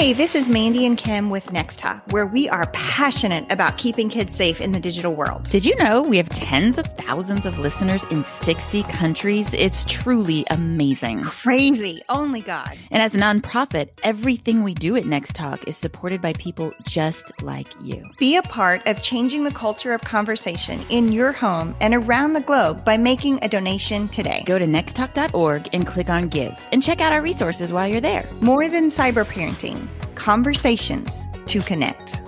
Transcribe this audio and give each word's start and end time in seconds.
Hey, 0.00 0.14
this 0.14 0.34
is 0.34 0.48
Mandy 0.48 0.86
and 0.86 0.96
Kim 0.96 1.28
with 1.28 1.52
Next 1.52 1.78
Talk, 1.78 2.02
where 2.10 2.24
we 2.24 2.48
are 2.48 2.66
passionate 2.72 3.44
about 3.52 3.76
keeping 3.76 4.08
kids 4.08 4.34
safe 4.34 4.58
in 4.58 4.70
the 4.70 4.80
digital 4.80 5.12
world. 5.12 5.42
Did 5.50 5.66
you 5.66 5.76
know 5.76 6.00
we 6.00 6.16
have 6.16 6.30
tens 6.30 6.78
of 6.78 6.86
thousands 6.96 7.44
of 7.44 7.58
listeners 7.58 8.02
in 8.04 8.24
60 8.24 8.82
countries? 8.84 9.52
It's 9.52 9.84
truly 9.84 10.46
amazing. 10.48 11.20
Crazy. 11.24 12.00
Only 12.08 12.40
God. 12.40 12.78
And 12.90 13.02
as 13.02 13.14
a 13.14 13.18
nonprofit, 13.18 13.90
everything 14.02 14.62
we 14.62 14.72
do 14.72 14.96
at 14.96 15.04
Next 15.04 15.34
Talk 15.34 15.68
is 15.68 15.76
supported 15.76 16.22
by 16.22 16.32
people 16.32 16.72
just 16.84 17.42
like 17.42 17.68
you. 17.82 18.02
Be 18.16 18.36
a 18.36 18.42
part 18.42 18.86
of 18.86 19.02
changing 19.02 19.44
the 19.44 19.50
culture 19.50 19.92
of 19.92 20.00
conversation 20.00 20.80
in 20.88 21.12
your 21.12 21.32
home 21.32 21.76
and 21.82 21.92
around 21.92 22.32
the 22.32 22.40
globe 22.40 22.86
by 22.86 22.96
making 22.96 23.38
a 23.42 23.48
donation 23.48 24.08
today. 24.08 24.44
Go 24.46 24.58
to 24.58 24.64
nexttalk.org 24.64 25.68
and 25.74 25.86
click 25.86 26.08
on 26.08 26.28
Give 26.28 26.56
and 26.72 26.82
check 26.82 27.02
out 27.02 27.12
our 27.12 27.20
resources 27.20 27.70
while 27.70 27.86
you're 27.86 28.00
there. 28.00 28.24
More 28.40 28.66
than 28.66 28.84
cyber 28.84 29.26
parenting 29.26 29.89
conversations 30.14 31.26
to 31.46 31.60
connect. 31.60 32.20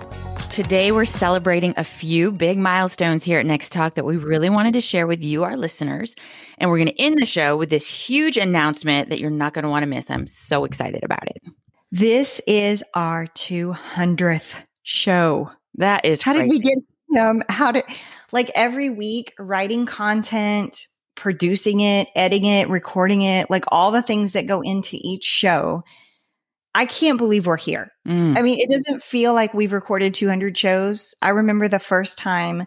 Today, 0.49 0.91
we're 0.91 1.05
celebrating 1.05 1.73
a 1.77 1.83
few 1.83 2.31
big 2.31 2.59
milestones 2.59 3.23
here 3.23 3.39
at 3.39 3.45
Next 3.45 3.71
Talk 3.71 3.95
that 3.95 4.05
we 4.05 4.17
really 4.17 4.49
wanted 4.51 4.73
to 4.73 4.81
share 4.81 5.07
with 5.07 5.23
you, 5.23 5.43
our 5.43 5.57
listeners. 5.57 6.15
And 6.59 6.69
we're 6.69 6.77
going 6.77 6.89
to 6.89 7.01
end 7.01 7.17
the 7.19 7.25
show 7.25 7.57
with 7.57 7.71
this 7.71 7.89
huge 7.89 8.37
announcement 8.37 9.09
that 9.09 9.19
you're 9.19 9.31
not 9.31 9.53
going 9.53 9.63
to 9.63 9.69
want 9.69 9.81
to 9.81 9.87
miss. 9.87 10.11
I'm 10.11 10.27
so 10.27 10.63
excited 10.65 11.03
about 11.03 11.27
it. 11.27 11.41
This 11.91 12.39
is 12.45 12.83
our 12.93 13.27
200th 13.27 14.53
show. 14.83 15.49
That 15.75 16.05
is 16.05 16.21
how 16.21 16.33
crazy. 16.33 16.49
did 16.49 16.57
we 16.57 16.59
get 16.59 16.77
um 17.19 17.43
how 17.49 17.71
did 17.71 17.83
like 18.31 18.51
every 18.55 18.89
week 18.89 19.33
writing 19.39 19.85
content, 19.85 20.87
producing 21.15 21.79
it, 21.79 22.07
editing 22.15 22.45
it, 22.45 22.69
recording 22.69 23.21
it, 23.21 23.49
like 23.49 23.65
all 23.69 23.91
the 23.91 24.01
things 24.01 24.33
that 24.33 24.47
go 24.47 24.61
into 24.61 24.97
each 24.99 25.23
show 25.23 25.83
I 26.75 26.85
can't 26.85 27.17
believe 27.17 27.45
we're 27.45 27.57
here. 27.57 27.91
Mm. 28.07 28.37
I 28.37 28.41
mean, 28.41 28.59
it 28.59 28.69
doesn't 28.69 29.03
feel 29.03 29.33
like 29.33 29.53
we've 29.53 29.73
recorded 29.73 30.13
200 30.13 30.57
shows. 30.57 31.13
I 31.21 31.29
remember 31.29 31.67
the 31.67 31.79
first 31.79 32.17
time, 32.17 32.65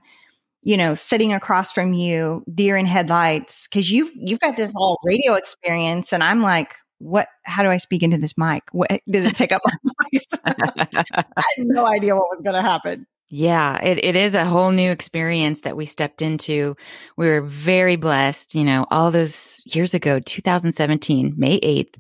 you 0.63 0.77
know, 0.77 0.95
sitting 0.95 1.33
across 1.33 1.73
from 1.73 1.93
you, 1.93 2.45
deer 2.53 2.77
in 2.77 2.87
headlights, 2.87 3.67
because 3.69 3.91
you've 3.91 4.11
you've 4.15 4.41
got 4.41 4.57
this 4.57 4.73
whole 4.75 4.98
radio 5.05 5.35
experience, 5.35 6.13
and 6.13 6.23
I'm 6.23 6.41
like, 6.41 6.75
what? 6.98 7.29
How 7.45 7.63
do 7.63 7.69
I 7.69 7.79
speak 7.79 8.03
into 8.03 8.19
this 8.19 8.35
mic? 8.37 8.63
What 8.73 8.91
does 9.11 9.25
it 9.25 9.37
pick 9.37 9.53
up 9.53 9.63
my 9.65 9.93
voice? 10.13 10.27
I 10.45 11.43
had 11.57 11.67
no 11.67 11.87
idea 11.87 12.15
what 12.15 12.29
was 12.31 12.43
going 12.43 12.57
to 12.57 12.63
happen. 12.63 13.07
Yeah, 13.29 13.83
it, 13.83 14.05
it 14.05 14.15
is 14.15 14.35
a 14.35 14.45
whole 14.45 14.70
new 14.70 14.93
experience 14.93 15.63
that 15.63 15.77
we 15.77 15.85
stepped 15.85 16.23
into. 16.23 16.77
We 17.17 17.27
were 17.27 17.43
very 17.43 17.97
blessed, 17.97 18.55
you 18.55 18.63
know, 18.63 18.87
all 18.93 19.11
those 19.11 19.63
years 19.65 19.95
ago, 19.95 20.20
2017, 20.20 21.35
May 21.37 21.59
8th 21.59 21.97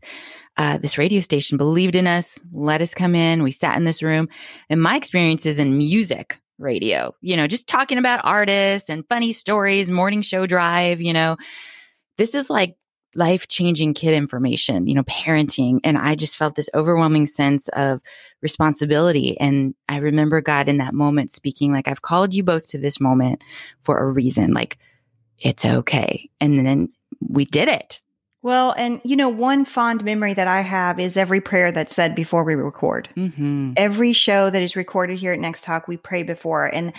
uh, 0.56 0.78
this 0.78 0.98
radio 0.98 1.20
station 1.20 1.56
believed 1.56 1.94
in 1.94 2.06
us, 2.06 2.38
let 2.52 2.80
us 2.80 2.94
come 2.94 3.14
in. 3.14 3.42
We 3.42 3.50
sat 3.50 3.76
in 3.76 3.84
this 3.84 4.02
room. 4.02 4.28
And 4.70 4.80
my 4.80 4.96
experiences 4.96 5.58
in 5.58 5.76
music 5.76 6.38
radio, 6.58 7.14
you 7.20 7.36
know, 7.36 7.46
just 7.46 7.66
talking 7.66 7.98
about 7.98 8.24
artists 8.24 8.88
and 8.88 9.06
funny 9.08 9.32
stories, 9.32 9.90
morning 9.90 10.22
show 10.22 10.46
drive, 10.46 11.00
you 11.00 11.12
know, 11.12 11.36
this 12.16 12.34
is 12.34 12.48
like 12.48 12.76
life 13.14 13.48
changing 13.48 13.94
kid 13.94 14.14
information, 14.14 14.86
you 14.86 14.94
know, 14.94 15.02
parenting. 15.04 15.80
And 15.84 15.96
I 15.98 16.14
just 16.14 16.36
felt 16.36 16.54
this 16.54 16.70
overwhelming 16.74 17.26
sense 17.26 17.68
of 17.68 18.00
responsibility. 18.42 19.38
And 19.40 19.74
I 19.88 19.98
remember 19.98 20.40
God 20.40 20.68
in 20.68 20.78
that 20.78 20.94
moment 20.94 21.32
speaking, 21.32 21.72
like, 21.72 21.88
I've 21.88 22.02
called 22.02 22.34
you 22.34 22.42
both 22.42 22.68
to 22.68 22.78
this 22.78 23.00
moment 23.00 23.42
for 23.82 23.98
a 23.98 24.10
reason. 24.10 24.52
Like, 24.52 24.78
it's 25.38 25.64
okay. 25.64 26.30
And 26.40 26.64
then 26.66 26.90
we 27.20 27.44
did 27.44 27.68
it. 27.68 28.00
Well, 28.46 28.76
and 28.78 29.00
you 29.02 29.16
know, 29.16 29.28
one 29.28 29.64
fond 29.64 30.04
memory 30.04 30.32
that 30.32 30.46
I 30.46 30.60
have 30.60 31.00
is 31.00 31.16
every 31.16 31.40
prayer 31.40 31.72
that's 31.72 31.96
said 31.96 32.14
before 32.14 32.44
we 32.44 32.54
record. 32.54 33.08
Mm-hmm. 33.16 33.72
Every 33.76 34.12
show 34.12 34.50
that 34.50 34.62
is 34.62 34.76
recorded 34.76 35.18
here 35.18 35.32
at 35.32 35.40
Next 35.40 35.64
Talk, 35.64 35.88
we 35.88 35.96
pray 35.96 36.22
before. 36.22 36.72
And 36.72 36.92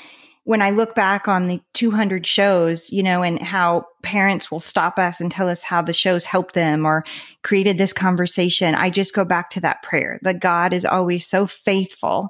when 0.43 0.61
I 0.61 0.71
look 0.71 0.93
back 0.93 1.29
on 1.29 1.47
the 1.47 1.61
200 1.73 2.27
shows, 2.27 2.91
you 2.91 3.01
know, 3.01 3.23
and 3.23 3.41
how 3.41 3.85
parents 4.03 4.51
will 4.51 4.59
stop 4.59 4.99
us 4.99 5.21
and 5.21 5.31
tell 5.31 5.47
us 5.47 5.63
how 5.63 5.81
the 5.81 5.93
shows 5.93 6.25
helped 6.25 6.53
them 6.53 6.85
or 6.85 7.05
created 7.43 7.77
this 7.77 7.93
conversation, 7.93 8.75
I 8.75 8.89
just 8.89 9.13
go 9.13 9.23
back 9.23 9.49
to 9.51 9.61
that 9.61 9.81
prayer 9.83 10.19
that 10.23 10.41
God 10.41 10.73
is 10.73 10.83
always 10.83 11.25
so 11.25 11.47
faithful 11.47 12.27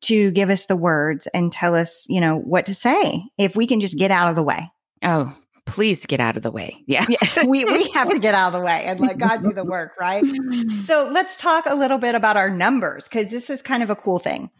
to 0.00 0.32
give 0.32 0.50
us 0.50 0.66
the 0.66 0.74
words 0.74 1.28
and 1.28 1.52
tell 1.52 1.76
us, 1.76 2.04
you 2.08 2.20
know, 2.20 2.40
what 2.40 2.66
to 2.66 2.74
say 2.74 3.26
if 3.38 3.54
we 3.54 3.68
can 3.68 3.78
just 3.78 3.96
get 3.96 4.10
out 4.10 4.28
of 4.28 4.34
the 4.34 4.42
way. 4.42 4.72
Oh, 5.04 5.32
please 5.66 6.06
get 6.06 6.20
out 6.20 6.36
of 6.36 6.42
the 6.42 6.50
way. 6.50 6.82
Yeah. 6.86 7.04
yeah. 7.08 7.44
we, 7.46 7.64
we 7.64 7.88
have 7.90 8.08
to 8.08 8.18
get 8.18 8.34
out 8.34 8.48
of 8.48 8.52
the 8.54 8.64
way 8.64 8.84
and 8.84 8.98
let 9.00 9.18
God 9.18 9.42
do 9.42 9.52
the 9.52 9.64
work, 9.64 9.92
right? 10.00 10.24
So 10.82 11.08
let's 11.10 11.36
talk 11.36 11.66
a 11.66 11.74
little 11.74 11.98
bit 11.98 12.14
about 12.14 12.36
our 12.36 12.48
numbers 12.48 13.04
because 13.04 13.28
this 13.28 13.50
is 13.50 13.60
kind 13.60 13.82
of 13.82 13.90
a 13.90 13.96
cool 13.96 14.20
thing. 14.20 14.50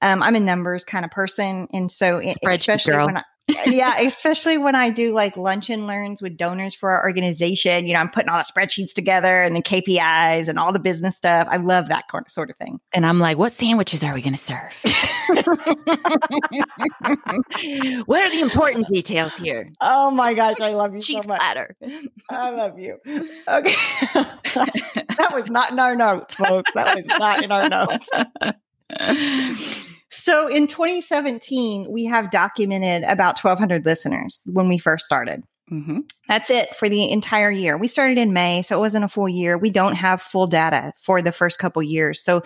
Um, 0.00 0.22
I'm 0.22 0.34
a 0.34 0.40
numbers 0.40 0.84
kind 0.84 1.04
of 1.04 1.10
person. 1.10 1.68
And 1.72 1.92
so, 1.92 2.20
especially 2.46 2.94
girl. 2.94 3.06
when 3.06 3.18
I, 3.18 3.22
yeah, 3.66 3.98
especially 4.00 4.58
when 4.58 4.74
I 4.74 4.90
do 4.90 5.12
like 5.14 5.36
lunch 5.36 5.70
and 5.70 5.86
learns 5.86 6.20
with 6.20 6.36
donors 6.36 6.74
for 6.74 6.90
our 6.90 7.04
organization. 7.04 7.86
You 7.86 7.94
know, 7.94 8.00
I'm 8.00 8.10
putting 8.10 8.28
all 8.28 8.38
the 8.38 8.44
spreadsheets 8.44 8.92
together 8.92 9.42
and 9.42 9.54
the 9.54 9.62
KPIs 9.62 10.48
and 10.48 10.58
all 10.58 10.72
the 10.72 10.80
business 10.80 11.16
stuff. 11.16 11.46
I 11.50 11.58
love 11.58 11.88
that 11.88 12.04
sort 12.28 12.50
of 12.50 12.56
thing. 12.56 12.80
And 12.92 13.06
I'm 13.06 13.20
like, 13.20 13.38
what 13.38 13.52
sandwiches 13.52 14.02
are 14.02 14.14
we 14.14 14.22
going 14.22 14.34
to 14.34 14.38
serve? 14.38 14.72
what 18.06 18.22
are 18.22 18.30
the 18.30 18.40
important 18.40 18.88
details 18.88 19.32
here? 19.34 19.70
Oh 19.80 20.10
my 20.10 20.34
gosh, 20.34 20.60
I 20.60 20.74
love 20.74 20.94
you 20.94 21.00
Cheese 21.00 21.22
so 21.22 21.28
much. 21.28 21.38
platter. 21.38 21.76
I 22.28 22.50
love 22.50 22.78
you. 22.78 22.98
Okay. 23.06 23.74
that 24.14 25.30
was 25.32 25.48
not 25.48 25.70
in 25.70 25.78
our 25.78 25.94
notes, 25.94 26.34
folks. 26.34 26.72
That 26.74 26.96
was 26.96 27.06
not 27.06 27.44
in 27.44 27.52
our 27.52 27.68
notes. 27.68 28.08
So 30.16 30.48
in 30.48 30.66
2017, 30.66 31.90
we 31.90 32.06
have 32.06 32.30
documented 32.30 33.04
about 33.04 33.38
1,200 33.38 33.84
listeners 33.84 34.40
when 34.46 34.66
we 34.66 34.78
first 34.78 35.04
started. 35.04 35.42
Mm-hmm. 35.70 36.00
That's 36.26 36.48
it 36.48 36.74
for 36.74 36.88
the 36.88 37.10
entire 37.10 37.50
year. 37.50 37.76
We 37.76 37.86
started 37.86 38.16
in 38.16 38.32
May, 38.32 38.62
so 38.62 38.76
it 38.76 38.80
wasn't 38.80 39.04
a 39.04 39.08
full 39.08 39.28
year. 39.28 39.58
We 39.58 39.68
don't 39.68 39.94
have 39.94 40.22
full 40.22 40.46
data 40.46 40.94
for 41.02 41.20
the 41.20 41.32
first 41.32 41.58
couple 41.58 41.82
years. 41.82 42.24
So 42.24 42.42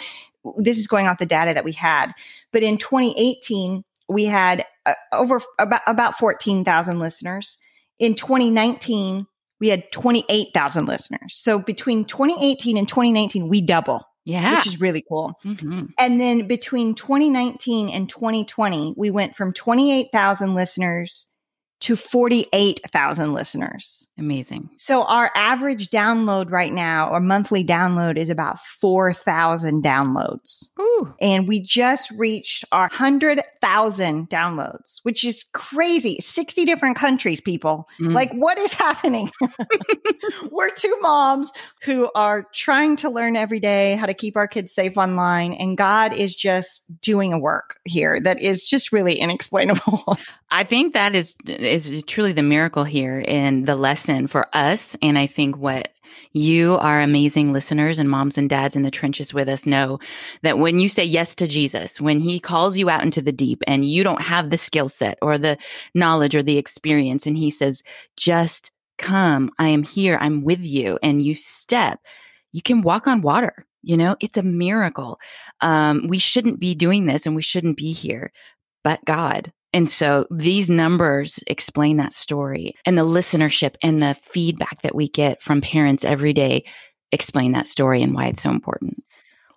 this 0.57 0.79
is 0.79 0.89
going 0.89 1.07
off 1.07 1.19
the 1.19 1.27
data 1.27 1.55
that 1.55 1.65
we 1.65 1.73
had. 1.73 2.13
But 2.51 2.65
in 2.65 2.77
2018, 2.77 3.85
we 4.09 4.25
had 4.25 4.67
uh, 4.85 4.95
over 5.13 5.41
about, 5.61 5.83
about 5.87 6.19
14,000 6.19 6.99
listeners. 6.99 7.57
In 8.01 8.17
2019, 8.17 9.27
we 9.61 9.69
had 9.69 9.93
28,000 9.93 10.87
listeners. 10.87 11.37
So 11.37 11.61
between 11.61 12.05
2018 12.05 12.77
and 12.77 12.89
2019, 12.89 13.49
we 13.49 13.61
double. 13.61 14.10
Yeah. 14.25 14.59
Which 14.59 14.67
is 14.67 14.81
really 14.81 15.05
cool. 15.09 15.39
Mm-hmm. 15.45 15.87
And 15.99 16.21
then 16.21 16.47
between 16.47 16.95
2019 16.95 17.89
and 17.89 18.09
2020, 18.09 18.95
we 18.97 19.11
went 19.11 19.35
from 19.35 19.53
28,000 19.53 20.55
listeners 20.55 21.27
to 21.81 21.97
48,000 21.97 23.33
listeners. 23.33 24.07
Amazing. 24.19 24.69
So 24.77 25.03
our 25.05 25.31
average 25.35 25.89
download 25.89 26.51
right 26.51 26.73
now, 26.73 27.09
or 27.11 27.21
monthly 27.21 27.65
download, 27.65 28.19
is 28.19 28.29
about 28.29 28.61
4,000 28.61 29.83
downloads. 29.83 30.71
Ooh. 30.79 31.15
And 31.23 31.49
we 31.49 31.59
just 31.59 32.11
reached 32.11 32.67
our 32.71 32.89
100,000 32.89 34.29
downloads, 34.29 35.01
which 35.05 35.25
is 35.25 35.47
crazy. 35.55 36.19
60 36.21 36.67
different 36.67 36.97
countries, 36.97 37.41
people. 37.41 37.89
Mm. 37.99 38.13
Like, 38.13 38.33
what 38.33 38.59
is 38.59 38.75
happening? 38.75 39.31
We're 40.51 40.71
two 40.71 40.97
moms 41.01 41.51
who 41.83 42.11
are 42.15 42.47
trying 42.53 42.97
to 42.97 43.09
learn 43.09 43.37
every 43.37 43.61
day 43.61 43.97
how 43.97 44.05
to 44.05 44.15
keep 44.15 44.37
our 44.37 44.47
kids 44.47 44.73
safe 44.73 44.99
online. 44.99 45.55
And 45.55 45.79
God 45.79 46.13
is 46.13 46.37
just 46.37 46.83
doing 47.01 47.33
a 47.33 47.39
work 47.39 47.79
here 47.87 48.21
that 48.21 48.41
is 48.43 48.65
just 48.65 48.93
really 48.93 49.15
inexplainable. 49.15 50.19
I 50.51 50.65
think 50.65 50.95
that 50.95 51.15
is 51.15 51.37
is 51.71 52.03
truly 52.07 52.33
the 52.33 52.43
miracle 52.43 52.85
here 52.85 53.25
and 53.27 53.67
the 53.67 53.77
lesson 53.77 54.27
for 54.27 54.47
us. 54.53 54.97
And 55.01 55.17
I 55.17 55.27
think 55.27 55.57
what 55.57 55.93
you, 56.33 56.77
our 56.77 57.01
amazing 57.01 57.53
listeners 57.53 57.99
and 57.99 58.09
moms 58.09 58.37
and 58.37 58.49
dads 58.49 58.77
in 58.77 58.83
the 58.83 58.91
trenches 58.91 59.33
with 59.33 59.49
us, 59.49 59.67
know 59.67 59.99
that 60.43 60.59
when 60.59 60.79
you 60.79 60.89
say 60.89 61.05
yes 61.05 61.35
to 61.37 61.47
Jesus, 61.47 62.01
when 62.01 62.21
he 62.21 62.41
calls 62.41 62.77
you 62.77 62.91
out 62.91 63.03
into 63.03 63.23
the 63.23 63.33
deep 63.33 63.63
and 63.67 63.85
you 63.85 64.05
don't 64.05 64.23
have 64.23 64.51
the 64.51 64.59
skill 64.59 64.89
set 64.89 65.19
or 65.23 65.39
the 65.39 65.57
knowledge 65.95 66.35
or 66.35 66.43
the 66.43 66.59
experience, 66.59 67.27
and 67.27 67.37
he 67.37 67.51
says, 67.51 67.83
just 68.17 68.71
come, 68.99 69.51
I 69.59 69.69
am 69.69 69.83
here, 69.83 70.19
I'm 70.21 70.43
with 70.43 70.61
you, 70.61 70.99
and 71.03 71.23
you 71.23 71.35
step, 71.35 72.01
you 72.53 72.63
can 72.63 72.83
walk 72.83 73.07
on 73.07 73.23
water. 73.23 73.67
You 73.83 73.97
know, 73.97 74.17
it's 74.21 74.37
a 74.37 74.43
miracle. 74.43 75.19
Um, 75.63 76.07
we 76.07 76.19
shouldn't 76.19 76.61
be 76.61 76.75
doing 76.75 77.07
this 77.07 77.25
and 77.25 77.35
we 77.35 77.41
shouldn't 77.41 77.79
be 77.79 77.93
here, 77.93 78.31
but 78.85 79.03
God 79.07 79.53
and 79.73 79.89
so 79.89 80.27
these 80.31 80.69
numbers 80.69 81.39
explain 81.47 81.97
that 81.99 82.13
story 82.13 82.75
and 82.85 82.99
the 82.99 83.05
listenership 83.05 83.77
and 83.83 84.03
the 84.03 84.17
feedback 84.23 84.83
that 84.83 84.95
we 84.95 85.09
get 85.09 85.43
from 85.43 85.61
parents 85.61 86.05
every 86.05 86.33
day 86.33 86.65
explain 87.13 87.53
that 87.53 87.67
story 87.67 88.03
and 88.03 88.15
why 88.15 88.27
it's 88.27 88.43
so 88.43 88.51
important. 88.51 89.03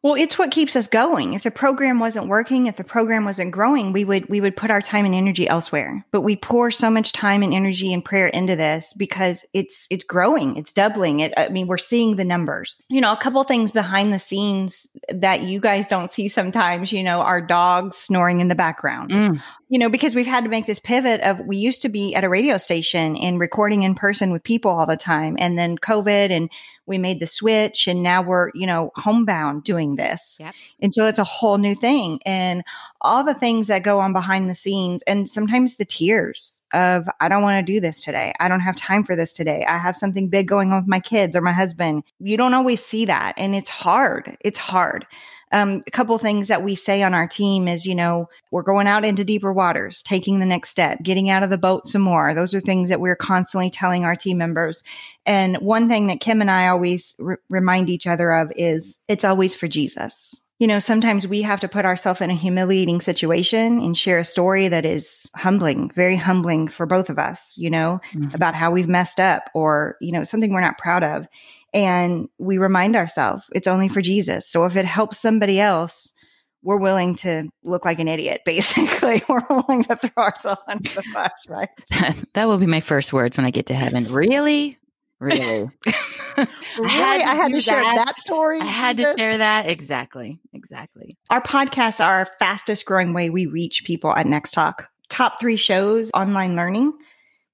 Well, 0.03 0.15
it's 0.15 0.37
what 0.37 0.51
keeps 0.51 0.75
us 0.75 0.89
going. 0.89 1.33
If 1.33 1.43
the 1.43 1.51
program 1.51 1.97
wasn't 1.97 2.27
working, 2.27 2.67
if 2.67 2.75
the 2.75 2.83
program 2.83 3.23
wasn't 3.23 3.51
growing, 3.51 3.93
we 3.93 4.03
would 4.03 4.27
we 4.27 4.41
would 4.41 4.57
put 4.57 4.69
our 4.69 4.81
time 4.81 5.05
and 5.05 5.15
energy 5.15 5.47
elsewhere. 5.47 6.05
But 6.11 6.21
we 6.21 6.35
pour 6.35 6.71
so 6.71 6.91
much 6.91 7.13
time 7.13 7.41
and 7.41 7.53
energy 7.53 7.93
and 7.93 8.03
prayer 8.03 8.27
into 8.27 8.57
this 8.57 8.93
because 8.97 9.45
it's 9.53 9.87
it's 9.89 10.03
growing, 10.03 10.57
it's 10.57 10.73
doubling. 10.73 11.21
It, 11.21 11.33
I 11.37 11.47
mean, 11.47 11.67
we're 11.67 11.77
seeing 11.77 12.17
the 12.17 12.25
numbers. 12.25 12.79
You 12.89 12.99
know, 12.99 13.13
a 13.13 13.17
couple 13.17 13.41
things 13.45 13.71
behind 13.71 14.11
the 14.11 14.19
scenes 14.19 14.87
that 15.09 15.43
you 15.43 15.59
guys 15.59 15.87
don't 15.87 16.11
see 16.11 16.27
sometimes, 16.27 16.91
you 16.91 17.03
know, 17.03 17.19
our 17.21 17.41
dogs 17.41 17.97
snoring 17.97 18.39
in 18.39 18.47
the 18.47 18.55
background. 18.55 19.11
Mm. 19.11 19.43
You 19.69 19.79
know, 19.79 19.89
because 19.89 20.13
we've 20.13 20.27
had 20.27 20.43
to 20.43 20.49
make 20.49 20.65
this 20.65 20.79
pivot 20.79 21.21
of 21.21 21.39
we 21.45 21.57
used 21.57 21.81
to 21.81 21.89
be 21.89 22.13
at 22.13 22.23
a 22.23 22.29
radio 22.29 22.57
station 22.57 23.17
and 23.17 23.39
recording 23.39 23.83
in 23.83 23.95
person 23.95 24.31
with 24.31 24.43
people 24.43 24.71
all 24.71 24.85
the 24.85 24.95
time. 24.95 25.35
And 25.39 25.57
then 25.57 25.77
COVID 25.77 26.29
and 26.29 26.49
we 26.85 26.97
made 26.97 27.19
the 27.19 27.27
switch 27.27 27.87
and 27.87 28.03
now 28.03 28.21
we're, 28.21 28.51
you 28.53 28.67
know, 28.67 28.91
homebound 28.95 29.63
doing 29.63 29.95
this. 29.95 30.37
Yep. 30.39 30.53
And 30.81 30.93
so 30.93 31.07
it's 31.07 31.19
a 31.19 31.23
whole 31.23 31.57
new 31.57 31.75
thing. 31.75 32.19
And 32.25 32.63
all 33.01 33.23
the 33.23 33.33
things 33.33 33.67
that 33.67 33.83
go 33.83 33.99
on 33.99 34.13
behind 34.13 34.49
the 34.49 34.55
scenes 34.55 35.01
and 35.03 35.29
sometimes 35.29 35.75
the 35.75 35.85
tears 35.85 36.61
of, 36.73 37.07
I 37.19 37.29
don't 37.29 37.43
want 37.43 37.65
to 37.65 37.73
do 37.73 37.79
this 37.79 38.03
today. 38.03 38.33
I 38.39 38.47
don't 38.47 38.59
have 38.59 38.75
time 38.75 39.03
for 39.03 39.15
this 39.15 39.33
today. 39.33 39.65
I 39.67 39.77
have 39.77 39.95
something 39.95 40.27
big 40.27 40.47
going 40.47 40.71
on 40.71 40.81
with 40.81 40.89
my 40.89 40.99
kids 40.99 41.35
or 41.35 41.41
my 41.41 41.53
husband. 41.53 42.03
You 42.19 42.37
don't 42.37 42.53
always 42.53 42.83
see 42.83 43.05
that. 43.05 43.33
And 43.37 43.55
it's 43.55 43.69
hard. 43.69 44.37
It's 44.41 44.59
hard. 44.59 45.05
Um, 45.51 45.83
a 45.85 45.91
couple 45.91 46.17
things 46.17 46.47
that 46.47 46.63
we 46.63 46.73
say 46.73 47.03
on 47.03 47.13
our 47.13 47.27
team 47.27 47.67
is, 47.67 47.85
you 47.85 47.93
know, 47.93 48.27
we're 48.49 48.63
going 48.63 48.87
out 48.87 49.05
into 49.05 49.23
deeper 49.23 49.53
waters, 49.53 50.01
taking 50.01 50.39
the 50.39 50.47
next 50.47 50.69
step, 50.69 51.03
getting 51.03 51.29
out 51.29 51.43
of 51.43 51.51
the 51.51 51.59
boat 51.59 51.87
some 51.87 52.01
more. 52.01 52.33
Those 52.33 52.55
are 52.55 52.59
things 52.59 52.89
that 52.89 52.99
we're 52.99 53.15
constantly 53.15 53.69
telling 53.69 54.03
our 54.03 54.15
team 54.15 54.39
members. 54.39 54.83
And 55.27 55.57
one 55.57 55.87
thing 55.87 56.07
that 56.07 56.21
Kim 56.21 56.41
and 56.41 56.49
I 56.49 56.69
always 56.69 57.15
r- 57.23 57.39
remind 57.49 57.91
each 57.91 58.07
other 58.07 58.31
of 58.31 58.51
is 58.55 59.03
it's 59.07 59.23
always 59.23 59.53
for 59.53 59.67
Jesus. 59.67 60.41
You 60.59 60.67
know, 60.67 60.79
sometimes 60.79 61.27
we 61.27 61.41
have 61.41 61.59
to 61.61 61.67
put 61.67 61.83
ourselves 61.83 62.21
in 62.21 62.29
a 62.29 62.35
humiliating 62.35 63.01
situation 63.01 63.79
and 63.79 63.97
share 63.97 64.17
a 64.17 64.23
story 64.23 64.67
that 64.69 64.85
is 64.85 65.29
humbling, 65.35 65.91
very 65.95 66.15
humbling 66.15 66.67
for 66.67 66.85
both 66.85 67.09
of 67.09 67.17
us, 67.19 67.55
you 67.57 67.69
know, 67.69 67.99
Mhm. 68.13 68.33
about 68.33 68.55
how 68.55 68.71
we've 68.71 68.87
messed 68.87 69.19
up 69.19 69.49
or, 69.53 69.97
you 69.99 70.11
know, 70.11 70.23
something 70.23 70.53
we're 70.53 70.61
not 70.61 70.77
proud 70.77 71.03
of. 71.03 71.27
And 71.73 72.27
we 72.37 72.59
remind 72.59 72.95
ourselves 72.95 73.43
it's 73.53 73.67
only 73.67 73.89
for 73.89 74.01
Jesus. 74.01 74.47
So 74.47 74.63
if 74.65 74.75
it 74.75 74.85
helps 74.85 75.17
somebody 75.19 75.59
else, 75.59 76.13
we're 76.61 76.77
willing 76.77 77.15
to 77.15 77.49
look 77.65 77.83
like 77.83 77.99
an 77.99 78.07
idiot, 78.07 78.41
basically. 78.45 79.23
we're 79.27 79.41
willing 79.49 79.83
to 79.83 79.95
throw 79.97 80.23
ourselves 80.23 80.61
under 80.67 80.89
the 80.93 81.03
bus, 81.13 81.45
right? 81.49 81.69
that 82.35 82.45
will 82.45 82.59
be 82.59 82.67
my 82.67 82.79
first 82.79 83.11
words 83.11 83.35
when 83.37 83.45
I 83.45 83.51
get 83.51 83.65
to 83.65 83.73
heaven. 83.73 84.05
Really? 84.05 84.77
Really? 85.23 85.69
Really? 86.35 86.89
I 86.89 87.35
had 87.35 87.51
to, 87.51 87.61
share 87.61 87.83
that, 87.83 88.17
story. 88.17 88.59
I 88.59 88.65
had 88.65 88.97
to 88.97 89.13
share 89.15 89.37
that. 89.37 89.69
Exactly. 89.69 90.39
Exactly. 90.53 91.15
Our 91.29 91.41
podcasts 91.41 92.03
are 92.03 92.19
our 92.19 92.27
fastest 92.39 92.85
growing 92.85 93.13
way 93.13 93.29
we 93.29 93.45
reach 93.45 93.83
people 93.85 94.11
at 94.15 94.25
Next 94.25 94.51
Talk. 94.51 94.89
Top 95.09 95.39
three 95.39 95.57
shows 95.57 96.09
online 96.15 96.55
learning, 96.55 96.93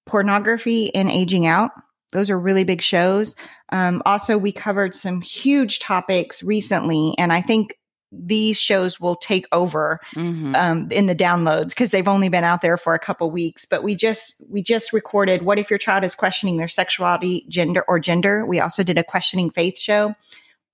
pornography, 0.05 0.95
and 0.95 1.11
aging 1.11 1.45
out. 1.45 1.71
Those 2.13 2.29
are 2.29 2.39
really 2.39 2.63
big 2.63 2.81
shows. 2.81 3.35
Um, 3.73 4.01
also, 4.05 4.37
we 4.37 4.53
covered 4.53 4.95
some 4.95 5.19
huge 5.19 5.79
topics 5.79 6.41
recently, 6.41 7.13
and 7.17 7.33
I 7.33 7.41
think 7.41 7.75
these 8.11 8.59
shows 8.59 8.99
will 8.99 9.15
take 9.15 9.45
over 9.51 9.99
Mhm. 10.15 10.55
um, 10.55 10.87
in 10.91 11.05
the 11.05 11.15
downloads 11.15 11.69
because 11.69 11.91
they've 11.91 12.07
only 12.07 12.27
been 12.29 12.43
out 12.43 12.61
there 12.61 12.77
for 12.77 12.93
a 12.95 12.99
couple 12.99 13.29
weeks. 13.29 13.65
But 13.65 13.83
we 13.83 13.95
just 13.95 14.41
we 14.49 14.61
just 14.63 14.91
recorded 14.93 15.43
"What 15.43 15.59
if 15.59 15.69
your 15.69 15.77
child 15.79 16.03
is 16.03 16.15
questioning 16.15 16.57
their 16.57 16.67
sexuality, 16.67 17.45
gender, 17.49 17.83
or 17.87 17.99
gender?" 17.99 18.45
We 18.45 18.59
also 18.59 18.83
did 18.83 18.97
a 18.97 19.03
questioning 19.03 19.51
faith 19.51 19.77
show. 19.77 20.15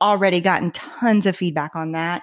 Already 0.01 0.39
gotten 0.39 0.71
tons 0.71 1.25
of 1.25 1.35
feedback 1.35 1.75
on 1.75 1.91
that. 1.91 2.21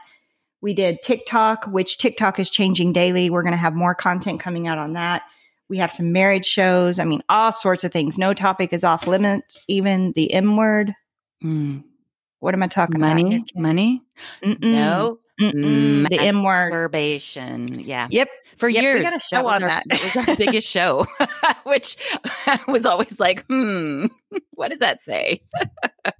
We 0.60 0.74
did 0.74 1.02
TikTok, 1.02 1.64
which 1.66 1.98
TikTok 1.98 2.38
is 2.38 2.48
changing 2.48 2.92
daily. 2.92 3.28
We're 3.30 3.42
going 3.42 3.52
to 3.52 3.58
have 3.58 3.74
more 3.74 3.94
content 3.94 4.40
coming 4.40 4.68
out 4.68 4.78
on 4.78 4.92
that. 4.92 5.22
We 5.68 5.78
have 5.78 5.90
some 5.90 6.12
marriage 6.12 6.46
shows. 6.46 6.98
I 6.98 7.04
mean, 7.04 7.22
all 7.28 7.50
sorts 7.50 7.82
of 7.82 7.92
things. 7.92 8.16
No 8.18 8.32
topic 8.34 8.72
is 8.72 8.84
off 8.84 9.06
limits. 9.06 9.64
Even 9.68 10.12
the 10.12 10.32
M 10.32 10.56
word. 10.56 10.94
Mm. 11.42 11.82
What 12.42 12.54
am 12.54 12.62
I 12.64 12.66
talking 12.66 12.96
about? 12.96 13.10
Money? 13.14 13.30
here, 13.30 13.40
Kim? 13.46 13.62
Money? 13.62 14.02
No. 14.42 15.20
Mm-mm. 15.40 16.08
The 16.08 16.20
M 16.20 16.42
word. 16.42 16.70
Masturbation. 16.72 17.78
Yeah. 17.78 18.08
Yep. 18.10 18.28
For 18.56 18.68
Yep, 18.68 18.80
we 18.82 18.86
years. 18.88 19.02
got 19.02 19.16
a 19.16 19.20
show 19.20 19.42
was 19.44 19.52
on 19.54 19.62
our- 19.62 19.68
that. 19.68 19.84
That 19.88 20.02
was 20.02 20.16
our 20.28 20.36
biggest 20.36 20.68
show, 20.68 21.06
which 21.62 21.96
was 22.66 22.84
always 22.84 23.20
like, 23.20 23.44
hmm, 23.46 24.06
what 24.54 24.70
does 24.70 24.80
that 24.80 25.02
say? 25.02 25.42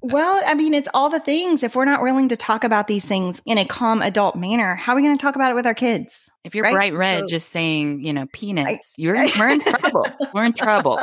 Well, 0.01 0.41
I 0.47 0.55
mean, 0.55 0.75
it's 0.75 0.89
all 0.95 1.11
the 1.11 1.19
things. 1.19 1.65
If 1.65 1.75
we're 1.75 1.85
not 1.87 2.03
willing 2.03 2.29
to 2.29 2.37
talk 2.37 2.63
about 2.63 2.87
these 2.87 3.05
things 3.05 3.43
in 3.45 3.59
a 3.59 3.65
calm 3.65 4.01
adult 4.01 4.37
manner, 4.37 4.77
how 4.77 4.93
are 4.93 4.97
we 4.97 5.03
going 5.03 5.19
to 5.19 5.21
talk 5.23 5.35
about 5.35 5.51
it 5.51 5.55
with 5.55 5.67
our 5.67 5.75
kids? 5.75 6.31
If 6.45 6.55
you're 6.55 6.63
Right? 6.63 6.73
bright 6.75 6.95
red, 6.95 7.21
So- 7.23 7.27
just 7.27 7.49
saying, 7.51 8.05
you 8.05 8.13
know, 8.13 8.27
peanuts, 8.33 8.95
you're 8.97 9.15
we're 9.39 9.49
in 9.49 9.61
trouble. 9.61 10.07
We're 10.33 10.45
in 10.45 10.53
trouble. 10.53 11.01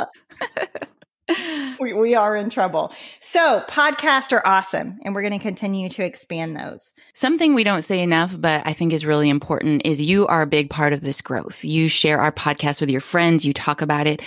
We, 1.80 1.94
we 1.94 2.14
are 2.14 2.36
in 2.36 2.50
trouble. 2.50 2.92
So, 3.20 3.64
podcasts 3.66 4.32
are 4.32 4.46
awesome, 4.46 4.98
and 5.02 5.14
we're 5.14 5.22
going 5.22 5.32
to 5.32 5.38
continue 5.38 5.88
to 5.88 6.04
expand 6.04 6.54
those. 6.54 6.92
Something 7.14 7.54
we 7.54 7.64
don't 7.64 7.80
say 7.80 8.02
enough, 8.02 8.38
but 8.38 8.66
I 8.66 8.74
think 8.74 8.92
is 8.92 9.06
really 9.06 9.30
important 9.30 9.86
is 9.86 9.98
you 9.98 10.26
are 10.26 10.42
a 10.42 10.46
big 10.46 10.68
part 10.68 10.92
of 10.92 11.00
this 11.00 11.22
growth. 11.22 11.64
You 11.64 11.88
share 11.88 12.20
our 12.20 12.32
podcast 12.32 12.80
with 12.80 12.90
your 12.90 13.00
friends, 13.00 13.46
you 13.46 13.54
talk 13.54 13.80
about 13.80 14.06
it, 14.06 14.20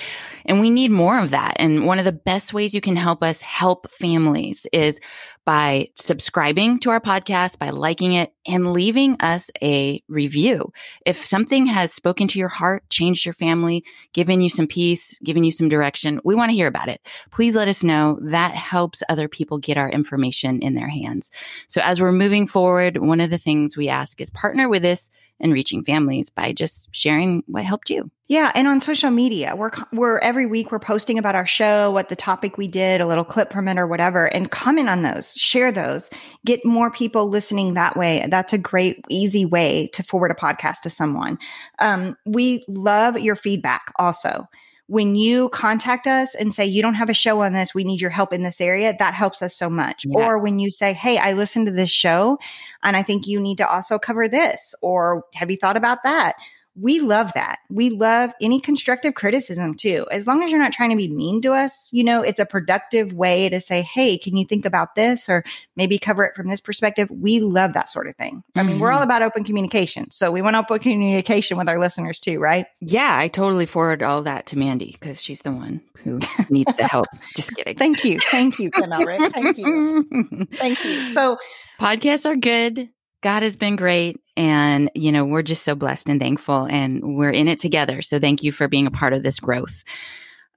and 0.46 0.62
we 0.62 0.72
need 0.72 0.90
more 0.90 1.20
of 1.20 1.30
that. 1.30 1.56
And 1.58 1.86
one 1.86 2.00
of 2.00 2.06
the 2.06 2.12
best 2.12 2.56
ways 2.56 2.74
you 2.74 2.82
can 2.82 2.96
help 2.96 3.22
us 3.22 3.40
help 3.40 3.88
families 3.92 4.66
is 4.74 5.00
by 5.46 5.90
subscribing 5.96 6.80
to 6.80 6.90
our 6.90 7.02
podcast, 7.02 7.60
by 7.60 7.70
liking 7.70 8.14
it, 8.14 8.34
and 8.48 8.74
leaving 8.74 9.16
us 9.20 9.50
a 9.62 10.00
review. 10.08 10.72
If 11.06 11.26
something 11.26 11.66
has 11.68 11.94
spoken 11.94 12.28
to 12.30 12.40
your 12.40 12.50
heart, 12.50 12.90
changed 12.90 13.26
your 13.26 13.34
family, 13.34 13.84
given 14.14 14.42
you 14.42 14.50
some 14.50 14.68
peace, 14.68 15.18
given 15.20 15.44
you 15.44 15.52
some 15.52 15.70
direction, 15.70 16.20
we 16.24 16.36
want 16.36 16.50
to 16.50 16.56
hear 16.56 16.68
about 16.68 16.90
it. 16.90 17.02
Please 17.32 17.56
let 17.56 17.68
us 17.68 17.84
know. 17.84 18.20
That 18.22 18.54
helps 18.54 19.04
other 19.10 19.28
people 19.28 19.60
get 19.60 19.78
our 19.78 19.90
information 19.90 20.62
in 20.62 20.74
their 20.74 20.90
hands. 20.90 21.32
So 21.68 21.82
as 21.82 22.02
we're 22.02 22.12
moving 22.12 22.48
forward, 22.48 22.98
one 22.98 23.22
of 23.22 23.30
the 23.30 23.38
things 23.38 23.78
we 23.78 23.90
ask 23.90 24.20
is 24.20 24.30
partner 24.30 24.68
with 24.68 24.86
us 24.86 25.10
in 25.40 25.52
reaching 25.52 25.84
families 25.84 26.30
by 26.30 26.54
just 26.54 26.90
sharing 26.92 27.44
what 27.48 27.66
helped 27.66 27.90
you. 27.90 28.10
Yeah, 28.28 28.52
and 28.56 28.68
on 28.68 28.82
social 28.82 29.12
media, 29.12 29.56
we're 29.56 29.72
we're 29.92 30.18
every 30.20 30.46
week 30.46 30.72
we're 30.72 30.80
posting 30.80 31.20
about 31.20 31.36
our 31.36 31.46
show, 31.46 31.92
what 31.92 32.10
the 32.10 32.16
topic 32.16 32.58
we 32.58 32.68
did, 32.68 33.02
a 33.02 33.06
little 33.06 33.26
clip 33.26 33.52
from 33.52 33.68
it 33.68 33.78
or 33.78 33.86
whatever, 33.86 34.26
and 34.34 34.50
comment 34.50 34.90
on 34.90 35.02
those, 35.02 35.34
share 35.34 35.72
those, 35.72 36.10
get 36.46 36.66
more 36.66 36.90
people 36.90 37.28
listening 37.28 37.74
that 37.74 37.98
way. 37.98 38.26
That's 38.30 38.54
a 38.54 38.58
great, 38.58 39.04
easy 39.10 39.46
way 39.46 39.90
to 39.94 40.04
forward 40.04 40.32
a 40.32 40.36
podcast 40.36 40.82
to 40.82 40.90
someone. 40.90 41.38
Um, 41.80 42.16
we 42.26 42.64
love 42.68 43.20
your 43.20 43.36
feedback. 43.36 43.92
Also, 43.98 44.48
when 44.88 45.16
you 45.16 45.50
contact 45.50 46.08
us 46.08 46.36
and 46.36 46.54
say 46.54 46.66
you 46.66 46.82
don't 46.82 46.96
have 46.96 47.10
a 47.10 47.14
show 47.14 47.42
on 47.42 47.54
this, 47.54 47.74
we 47.74 47.84
need 47.84 48.02
your 48.02 48.10
help 48.10 48.34
in 48.34 48.44
this 48.44 48.60
area, 48.60 48.94
that 49.00 49.14
helps 49.14 49.42
us 49.42 49.56
so 49.56 49.70
much. 49.70 50.06
Yeah. 50.06 50.26
Or 50.26 50.40
when 50.40 50.60
you 50.60 50.70
say, 50.72 50.94
"Hey, 50.94 51.18
I 51.18 51.34
listened 51.34 51.68
to 51.68 51.72
this 51.72 51.90
show, 51.90 52.38
and 52.84 52.98
I 52.98 53.04
think 53.04 53.26
you 53.26 53.40
need 53.40 53.58
to 53.60 53.68
also 53.68 53.98
cover 53.98 54.28
this," 54.28 54.76
or 54.82 55.24
"Have 55.36 55.50
you 55.50 55.58
thought 55.58 55.78
about 55.78 56.04
that?" 56.04 56.36
We 56.76 57.00
love 57.00 57.32
that. 57.36 57.60
We 57.70 57.90
love 57.90 58.32
any 58.42 58.60
constructive 58.60 59.14
criticism 59.14 59.76
too. 59.76 60.06
As 60.12 60.26
long 60.26 60.44
as 60.44 60.52
you're 60.52 60.60
not 60.60 60.74
trying 60.74 60.90
to 60.90 60.96
be 60.96 61.08
mean 61.08 61.42
to 61.42 61.54
us, 61.54 61.90
you 61.92 62.04
know, 62.04 62.22
it's 62.22 62.40
a 62.40 62.46
productive 62.46 63.14
way 63.14 63.50
to 63.50 63.62
say, 63.62 63.82
hey, 63.82 64.18
can 64.18 64.36
you 64.36 64.46
think 64.46 64.66
about 64.66 64.96
this 64.96 65.30
or 65.30 65.44
maybe 65.76 66.00
cover 66.00 66.24
it 66.24 66.36
from 66.36 66.48
this 66.48 66.60
perspective? 66.60 67.10
We 67.12 67.40
love 67.40 67.74
that 67.74 67.90
sort 67.90 68.08
of 68.08 68.16
thing. 68.16 68.44
I 68.56 68.64
mean, 68.64 68.80
we're 68.80 68.92
all 68.92 69.00
mm-hmm. 69.00 69.04
about 69.04 69.22
open 69.22 69.44
communication. 69.44 70.10
So 70.12 70.32
we 70.32 70.42
want 70.42 70.56
open 70.56 70.80
communication 70.80 71.58
with 71.58 71.70
our 71.70 71.80
listeners 71.80 72.20
too, 72.20 72.40
right? 72.40 72.66
Yeah, 72.82 73.16
I 73.18 73.28
totally 73.28 73.66
forward 73.66 74.02
all 74.02 74.24
that 74.24 74.48
to 74.48 74.58
Mandy 74.58 74.96
because 75.00 75.22
she's 75.22 75.42
the 75.42 75.52
one 75.52 75.82
who 76.04 76.20
needs 76.50 76.74
the 76.76 76.88
help. 76.88 77.08
Just 77.36 77.56
kidding. 77.56 77.78
Thank 77.78 78.04
you. 78.04 78.18
Thank 78.20 78.60
you, 78.60 78.72
Kim 78.72 78.90
Elric. 78.90 79.32
Thank 79.32 79.58
you. 79.58 80.48
Thank 80.58 80.84
you. 80.84 81.06
So 81.14 81.38
Podcasts 81.80 82.26
are 82.26 82.36
good. 82.36 82.90
God 83.22 83.44
has 83.44 83.56
been 83.56 83.76
great. 83.76 84.20
And, 84.36 84.90
you 84.96 85.12
know, 85.12 85.26
we're 85.26 85.44
just 85.44 85.64
so 85.64 85.76
blessed 85.76 86.10
and 86.10 86.20
thankful 86.20 86.66
and 86.66 87.16
we're 87.16 87.30
in 87.30 87.48
it 87.48 87.60
together. 87.60 88.02
So 88.02 88.20
thank 88.20 88.44
you 88.44 88.52
for 88.52 88.68
being 88.68 88.88
a 88.88 88.92
part 88.92 89.14
of 89.14 89.24
this 89.24 89.40
growth. 89.40 89.84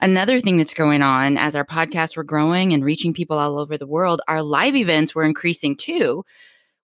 Another 0.01 0.41
thing 0.41 0.57
that's 0.57 0.75
going 0.75 1.03
on 1.03 1.39
as 1.39 1.55
our 1.57 1.65
podcasts 1.65 2.17
were 2.17 2.25
growing 2.25 2.73
and 2.73 2.85
reaching 2.85 3.15
people 3.15 3.39
all 3.39 3.59
over 3.59 3.79
the 3.79 3.87
world, 3.87 4.21
our 4.29 4.43
live 4.43 4.77
events 4.77 5.15
were 5.15 5.25
increasing 5.25 5.77
too. 5.77 6.25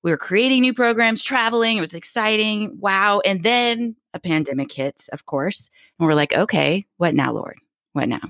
We 0.02 0.10
were 0.10 0.18
creating 0.18 0.62
new 0.62 0.74
programs, 0.74 1.22
traveling. 1.22 1.76
It 1.78 1.82
was 1.82 1.94
exciting. 1.94 2.76
Wow. 2.80 3.20
And 3.24 3.42
then 3.42 3.96
a 4.14 4.20
pandemic 4.20 4.72
hits, 4.72 5.08
of 5.08 5.26
course. 5.26 5.70
And 5.98 6.06
we're 6.06 6.14
like, 6.14 6.32
okay, 6.32 6.86
what 6.96 7.14
now, 7.14 7.32
Lord? 7.32 7.56
What 7.92 8.08
now? 8.08 8.20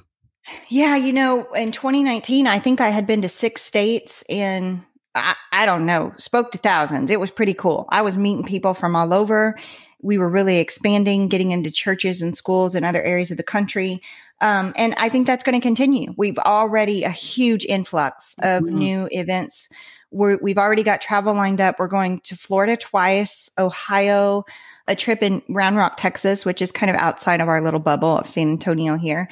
Yeah, 0.69 0.97
you 0.97 1.13
know, 1.13 1.45
in 1.53 1.73
2019, 1.73 2.47
I 2.47 2.59
think 2.59 2.81
I 2.81 2.91
had 2.91 3.07
been 3.07 3.23
to 3.23 3.29
six 3.29 3.63
states 3.63 4.23
and 4.29 4.83
I, 5.15 5.35
I 5.53 5.67
don't 5.67 5.87
know, 5.87 6.13
spoke 6.19 6.53
to 6.53 6.59
thousands. 6.59 7.11
It 7.11 7.21
was 7.21 7.31
pretty 7.31 7.55
cool. 7.55 7.87
I 7.91 8.03
was 8.03 8.17
meeting 8.17 8.45
people 8.45 8.75
from 8.75 8.97
all 8.97 9.13
over. 9.13 9.59
We 10.01 10.19
were 10.19 10.29
really 10.29 10.59
expanding, 10.59 11.29
getting 11.29 11.53
into 11.53 11.71
churches 11.71 12.23
and 12.23 12.37
schools 12.37 12.75
and 12.75 12.85
other 12.85 13.03
areas 13.03 13.31
of 13.31 13.37
the 13.37 13.43
country. 13.43 14.03
Um, 14.41 14.73
and 14.75 14.95
I 14.97 15.09
think 15.09 15.27
that's 15.27 15.45
going 15.45 15.55
to 15.55 15.61
continue. 15.65 16.15
We've 16.17 16.39
already 16.39 17.05
a 17.05 17.11
huge 17.11 17.65
influx 17.65 18.35
of 18.41 18.65
Mhm. 18.65 18.73
new 18.73 19.09
events. 19.13 19.69
We're, 20.11 20.39
we've 20.43 20.59
already 20.59 20.83
got 20.83 21.01
travel 21.01 21.35
lined 21.35 21.61
up. 21.61 21.79
We're 21.79 21.87
going 21.87 22.19
to 22.21 22.37
Florida 22.37 22.77
twice, 22.77 23.49
Ohio, 23.59 24.45
a 24.89 24.97
trip 24.97 25.23
in 25.23 25.43
Round 25.49 25.77
Rock, 25.77 25.95
Texas, 25.97 26.45
which 26.45 26.61
is 26.61 26.73
kind 26.73 26.91
of 26.91 26.97
outside 26.97 27.41
of 27.41 27.49
our 27.49 27.61
little 27.61 27.79
bubble 27.81 28.19
of 28.19 28.29
San 28.29 28.51
Antonio 28.51 28.97
here 28.97 29.29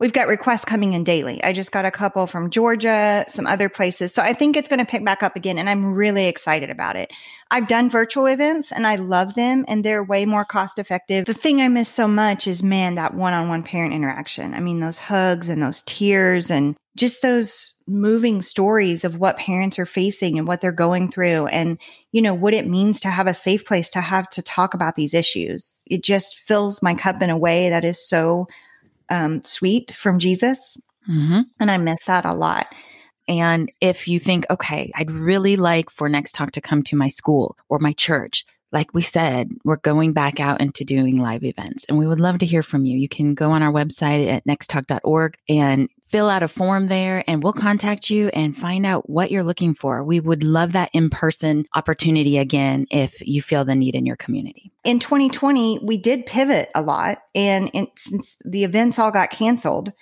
we've 0.00 0.14
got 0.14 0.26
requests 0.26 0.64
coming 0.64 0.94
in 0.94 1.04
daily. 1.04 1.42
I 1.44 1.52
just 1.52 1.70
got 1.70 1.84
a 1.84 1.90
couple 1.90 2.26
from 2.26 2.50
Georgia, 2.50 3.24
some 3.28 3.46
other 3.46 3.68
places. 3.68 4.12
So 4.12 4.22
I 4.22 4.32
think 4.32 4.56
it's 4.56 4.68
going 4.68 4.78
to 4.80 4.84
pick 4.84 5.04
back 5.04 5.22
up 5.22 5.36
again. 5.36 5.58
And 5.58 5.68
I'm 5.68 5.92
really 5.92 6.26
excited 6.26 6.70
about 6.70 6.96
it. 6.96 7.12
I've 7.50 7.68
done 7.68 7.90
virtual 7.90 8.26
events 8.26 8.72
and 8.72 8.86
I 8.86 8.96
love 8.96 9.34
them 9.34 9.64
and 9.68 9.84
they're 9.84 10.02
way 10.02 10.24
more 10.24 10.44
cost 10.44 10.78
effective. 10.78 11.26
The 11.26 11.34
thing 11.34 11.60
I 11.60 11.68
miss 11.68 11.88
so 11.88 12.08
much 12.08 12.46
is, 12.46 12.62
man, 12.62 12.94
that 12.94 13.14
one 13.14 13.34
on 13.34 13.48
one 13.48 13.62
parent 13.62 13.92
interaction. 13.92 14.54
I 14.54 14.60
mean, 14.60 14.80
those 14.80 14.98
hugs 14.98 15.48
and 15.48 15.62
those 15.62 15.82
tears 15.82 16.50
and 16.50 16.76
just 16.96 17.22
those 17.22 17.74
moving 17.86 18.42
stories 18.42 19.04
of 19.04 19.16
what 19.16 19.36
parents 19.36 19.78
are 19.78 19.86
facing 19.86 20.38
and 20.38 20.46
what 20.46 20.60
they're 20.60 20.72
going 20.72 21.10
through 21.10 21.46
and 21.46 21.78
you 22.12 22.20
know 22.20 22.34
what 22.34 22.52
it 22.52 22.66
means 22.66 23.00
to 23.00 23.08
have 23.08 23.28
a 23.28 23.34
safe 23.34 23.64
place 23.64 23.90
to 23.90 24.00
have 24.00 24.28
to 24.30 24.42
talk 24.42 24.74
about 24.74 24.96
these 24.96 25.14
issues 25.14 25.82
it 25.86 26.02
just 26.02 26.36
fills 26.40 26.82
my 26.82 26.94
cup 26.94 27.22
in 27.22 27.30
a 27.30 27.38
way 27.38 27.70
that 27.70 27.84
is 27.84 28.04
so 28.04 28.46
um, 29.10 29.42
sweet 29.42 29.92
from 29.92 30.18
Jesus. 30.18 30.80
Mm-hmm. 31.08 31.40
And 31.58 31.70
I 31.70 31.76
miss 31.76 32.04
that 32.04 32.24
a 32.24 32.34
lot. 32.34 32.66
And 33.28 33.70
if 33.80 34.08
you 34.08 34.18
think, 34.18 34.44
okay, 34.50 34.90
I'd 34.94 35.10
really 35.10 35.56
like 35.56 35.90
for 35.90 36.08
Next 36.08 36.34
Talk 36.34 36.52
to 36.52 36.60
come 36.60 36.82
to 36.84 36.96
my 36.96 37.08
school 37.08 37.56
or 37.68 37.78
my 37.78 37.92
church, 37.92 38.44
like 38.72 38.94
we 38.94 39.02
said, 39.02 39.50
we're 39.64 39.76
going 39.76 40.12
back 40.12 40.40
out 40.40 40.60
into 40.60 40.84
doing 40.84 41.20
live 41.20 41.44
events 41.44 41.84
and 41.88 41.98
we 41.98 42.06
would 42.06 42.20
love 42.20 42.38
to 42.38 42.46
hear 42.46 42.62
from 42.62 42.84
you. 42.84 42.98
You 42.98 43.08
can 43.08 43.34
go 43.34 43.50
on 43.50 43.62
our 43.62 43.72
website 43.72 44.28
at 44.28 44.44
nexttalk.org 44.46 45.36
and 45.48 45.88
fill 46.10 46.28
out 46.28 46.42
a 46.42 46.48
form 46.48 46.88
there 46.88 47.22
and 47.28 47.42
we'll 47.42 47.52
contact 47.52 48.10
you 48.10 48.28
and 48.28 48.56
find 48.56 48.84
out 48.84 49.08
what 49.08 49.30
you're 49.30 49.44
looking 49.44 49.74
for. 49.74 50.02
We 50.02 50.18
would 50.18 50.42
love 50.42 50.72
that 50.72 50.90
in 50.92 51.08
person 51.08 51.66
opportunity 51.74 52.36
again 52.36 52.86
if 52.90 53.20
you 53.26 53.40
feel 53.40 53.64
the 53.64 53.76
need 53.76 53.94
in 53.94 54.06
your 54.06 54.16
community. 54.16 54.72
In 54.82 54.98
2020, 54.98 55.80
we 55.82 55.96
did 55.96 56.26
pivot 56.26 56.70
a 56.74 56.82
lot. 56.82 57.22
And 57.34 57.70
in, 57.72 57.86
since 57.96 58.36
the 58.44 58.64
events 58.64 58.98
all 58.98 59.12
got 59.12 59.30
canceled, 59.30 59.92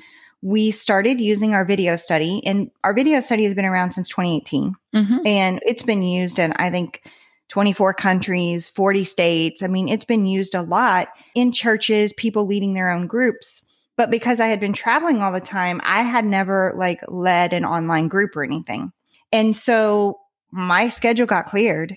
we 0.40 0.70
started 0.70 1.20
using 1.20 1.52
our 1.52 1.64
video 1.64 1.96
study. 1.96 2.40
And 2.46 2.70
our 2.84 2.94
video 2.94 3.20
study 3.20 3.44
has 3.44 3.54
been 3.54 3.66
around 3.66 3.92
since 3.92 4.08
2018. 4.08 4.74
Mm-hmm. 4.94 5.26
And 5.26 5.60
it's 5.66 5.82
been 5.82 6.02
used 6.02 6.38
in, 6.38 6.52
I 6.56 6.70
think, 6.70 7.02
24 7.48 7.94
countries, 7.94 8.68
40 8.68 9.04
states. 9.04 9.62
I 9.62 9.66
mean, 9.66 9.88
it's 9.88 10.04
been 10.04 10.26
used 10.26 10.54
a 10.54 10.62
lot 10.62 11.08
in 11.34 11.52
churches, 11.52 12.12
people 12.14 12.46
leading 12.46 12.74
their 12.74 12.90
own 12.90 13.06
groups. 13.06 13.64
But 13.98 14.10
because 14.10 14.38
I 14.38 14.46
had 14.46 14.60
been 14.60 14.72
traveling 14.72 15.20
all 15.20 15.32
the 15.32 15.40
time, 15.40 15.80
I 15.82 16.02
had 16.02 16.24
never 16.24 16.72
like 16.76 17.00
led 17.08 17.52
an 17.52 17.64
online 17.64 18.06
group 18.06 18.36
or 18.36 18.44
anything. 18.44 18.92
And 19.32 19.54
so 19.54 20.20
my 20.52 20.88
schedule 20.88 21.26
got 21.26 21.46
cleared. 21.46 21.96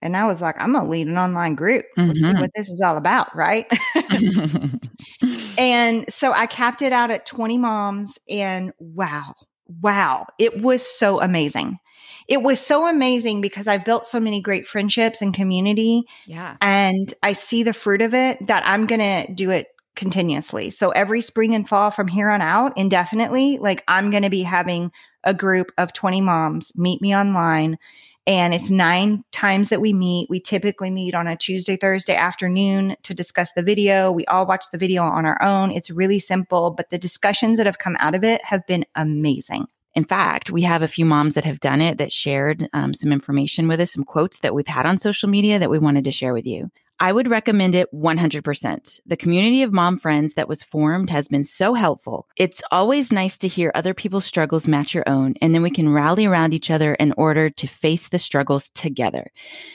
And 0.00 0.16
I 0.16 0.24
was 0.24 0.40
like, 0.40 0.56
I'm 0.58 0.72
going 0.72 0.86
to 0.86 0.90
lead 0.90 1.06
an 1.06 1.18
online 1.18 1.54
group. 1.54 1.84
Let's 1.96 2.18
mm-hmm. 2.18 2.36
see 2.36 2.40
what 2.40 2.50
this 2.54 2.70
is 2.70 2.80
all 2.80 2.96
about. 2.96 3.34
Right. 3.36 3.66
and 5.58 6.10
so 6.10 6.32
I 6.32 6.46
capped 6.46 6.80
it 6.80 6.92
out 6.92 7.10
at 7.10 7.26
20 7.26 7.58
moms. 7.58 8.18
And 8.28 8.72
wow, 8.78 9.34
wow, 9.82 10.26
it 10.38 10.62
was 10.62 10.82
so 10.82 11.20
amazing. 11.20 11.78
It 12.26 12.42
was 12.42 12.58
so 12.58 12.86
amazing 12.86 13.42
because 13.42 13.68
I've 13.68 13.84
built 13.84 14.06
so 14.06 14.18
many 14.18 14.40
great 14.40 14.66
friendships 14.66 15.20
and 15.20 15.34
community. 15.34 16.04
Yeah. 16.26 16.56
And 16.62 17.12
I 17.22 17.32
see 17.32 17.62
the 17.62 17.74
fruit 17.74 18.00
of 18.00 18.14
it 18.14 18.46
that 18.46 18.62
I'm 18.66 18.86
going 18.86 19.00
to 19.26 19.32
do 19.32 19.50
it 19.50 19.68
continuously. 19.94 20.70
So 20.70 20.90
every 20.90 21.20
spring 21.20 21.54
and 21.54 21.68
fall 21.68 21.90
from 21.90 22.08
here 22.08 22.30
on 22.30 22.42
out, 22.42 22.76
indefinitely, 22.76 23.58
like 23.58 23.84
I'm 23.88 24.10
going 24.10 24.22
to 24.22 24.30
be 24.30 24.42
having 24.42 24.90
a 25.24 25.34
group 25.34 25.72
of 25.78 25.92
20 25.92 26.20
moms 26.20 26.72
meet 26.76 27.00
me 27.00 27.16
online. 27.16 27.78
And 28.26 28.54
it's 28.54 28.70
nine 28.70 29.22
times 29.32 29.68
that 29.68 29.82
we 29.82 29.92
meet. 29.92 30.30
We 30.30 30.40
typically 30.40 30.90
meet 30.90 31.14
on 31.14 31.26
a 31.26 31.36
Tuesday, 31.36 31.76
Thursday 31.76 32.14
afternoon 32.14 32.96
to 33.02 33.12
discuss 33.12 33.52
the 33.52 33.62
video. 33.62 34.10
We 34.10 34.24
all 34.26 34.46
watch 34.46 34.64
the 34.72 34.78
video 34.78 35.02
on 35.02 35.26
our 35.26 35.40
own. 35.42 35.70
It's 35.72 35.90
really 35.90 36.18
simple, 36.18 36.70
but 36.70 36.88
the 36.88 36.98
discussions 36.98 37.58
that 37.58 37.66
have 37.66 37.78
come 37.78 37.96
out 38.00 38.14
of 38.14 38.24
it 38.24 38.42
have 38.44 38.66
been 38.66 38.86
amazing. 38.94 39.66
In 39.94 40.04
fact, 40.04 40.50
we 40.50 40.62
have 40.62 40.82
a 40.82 40.88
few 40.88 41.04
moms 41.04 41.34
that 41.34 41.44
have 41.44 41.60
done 41.60 41.80
it 41.80 41.98
that 41.98 42.10
shared 42.10 42.68
um, 42.72 42.94
some 42.94 43.12
information 43.12 43.68
with 43.68 43.80
us, 43.80 43.92
some 43.92 44.04
quotes 44.04 44.40
that 44.40 44.54
we've 44.54 44.66
had 44.66 44.86
on 44.86 44.98
social 44.98 45.28
media 45.28 45.58
that 45.58 45.70
we 45.70 45.78
wanted 45.78 46.04
to 46.04 46.10
share 46.10 46.32
with 46.32 46.46
you. 46.46 46.70
I 47.00 47.12
would 47.12 47.28
recommend 47.28 47.74
it 47.74 47.92
100%. 47.92 49.00
The 49.04 49.16
community 49.16 49.62
of 49.62 49.72
mom 49.72 49.98
friends 49.98 50.34
that 50.34 50.48
was 50.48 50.62
formed 50.62 51.10
has 51.10 51.26
been 51.26 51.42
so 51.42 51.74
helpful. 51.74 52.28
It's 52.36 52.62
always 52.70 53.10
nice 53.10 53.36
to 53.38 53.48
hear 53.48 53.72
other 53.74 53.94
people's 53.94 54.24
struggles 54.24 54.68
match 54.68 54.94
your 54.94 55.08
own, 55.08 55.34
and 55.42 55.54
then 55.54 55.62
we 55.62 55.70
can 55.70 55.92
rally 55.92 56.24
around 56.24 56.54
each 56.54 56.70
other 56.70 56.94
in 56.94 57.12
order 57.16 57.50
to 57.50 57.66
face 57.66 58.08
the 58.08 58.18
struggles 58.18 58.70
together. 58.70 59.30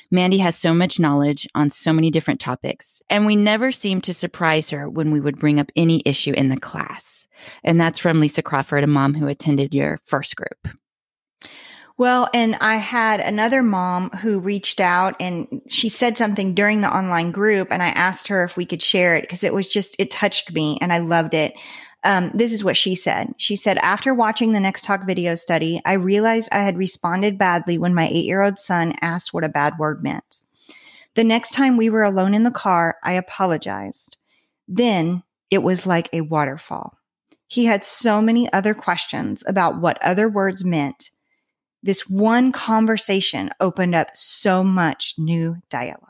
Mandy 0.09 0.37
has 0.37 0.55
so 0.55 0.73
much 0.73 0.99
knowledge 0.99 1.47
on 1.55 1.69
so 1.69 1.91
many 1.91 2.09
different 2.09 2.39
topics, 2.39 3.01
and 3.09 3.25
we 3.25 3.35
never 3.35 3.71
seem 3.71 3.99
to 4.01 4.13
surprise 4.13 4.69
her 4.69 4.89
when 4.89 5.11
we 5.11 5.19
would 5.19 5.39
bring 5.39 5.59
up 5.59 5.71
any 5.75 6.01
issue 6.05 6.33
in 6.33 6.49
the 6.49 6.59
class. 6.59 7.27
And 7.63 7.79
that's 7.79 7.99
from 7.99 8.19
Lisa 8.19 8.41
Crawford, 8.41 8.83
a 8.83 8.87
mom 8.87 9.13
who 9.13 9.27
attended 9.27 9.73
your 9.73 9.99
first 10.05 10.35
group. 10.35 10.67
Well, 11.99 12.29
and 12.33 12.55
I 12.61 12.77
had 12.77 13.19
another 13.19 13.61
mom 13.61 14.11
who 14.11 14.39
reached 14.39 14.79
out 14.79 15.17
and 15.19 15.61
she 15.67 15.89
said 15.89 16.17
something 16.17 16.55
during 16.55 16.79
the 16.79 16.95
online 16.95 17.31
group 17.31 17.73
and 17.73 17.83
I 17.83 17.89
asked 17.89 18.29
her 18.29 18.45
if 18.45 18.55
we 18.55 18.65
could 18.65 18.81
share 18.81 19.17
it 19.17 19.23
because 19.23 19.43
it 19.43 19.53
was 19.53 19.67
just, 19.67 19.97
it 19.99 20.09
touched 20.09 20.53
me 20.53 20.77
and 20.79 20.93
I 20.93 20.99
loved 20.99 21.33
it. 21.33 21.55
Um, 22.05 22.31
this 22.33 22.53
is 22.53 22.63
what 22.63 22.77
she 22.77 22.95
said. 22.95 23.33
She 23.35 23.57
said, 23.57 23.77
after 23.79 24.13
watching 24.13 24.53
the 24.53 24.61
Next 24.61 24.85
Talk 24.85 25.05
video 25.05 25.35
study, 25.35 25.81
I 25.83 25.93
realized 25.93 26.47
I 26.53 26.63
had 26.63 26.77
responded 26.77 27.37
badly 27.37 27.77
when 27.77 27.93
my 27.93 28.07
eight 28.07 28.23
year 28.23 28.43
old 28.43 28.57
son 28.57 28.95
asked 29.01 29.33
what 29.33 29.43
a 29.43 29.49
bad 29.49 29.77
word 29.77 30.01
meant. 30.01 30.39
The 31.15 31.25
next 31.25 31.51
time 31.51 31.75
we 31.75 31.89
were 31.89 32.03
alone 32.03 32.33
in 32.33 32.43
the 32.43 32.49
car, 32.49 32.95
I 33.03 33.11
apologized. 33.11 34.15
Then 34.69 35.23
it 35.51 35.63
was 35.63 35.85
like 35.85 36.07
a 36.13 36.21
waterfall. 36.21 36.97
He 37.47 37.65
had 37.65 37.83
so 37.83 38.21
many 38.21 38.49
other 38.53 38.73
questions 38.73 39.43
about 39.45 39.81
what 39.81 40.01
other 40.01 40.29
words 40.29 40.63
meant 40.63 41.09
this 41.83 42.07
one 42.09 42.51
conversation 42.51 43.49
opened 43.59 43.95
up 43.95 44.09
so 44.13 44.63
much 44.63 45.15
new 45.17 45.55
dialogue. 45.69 46.03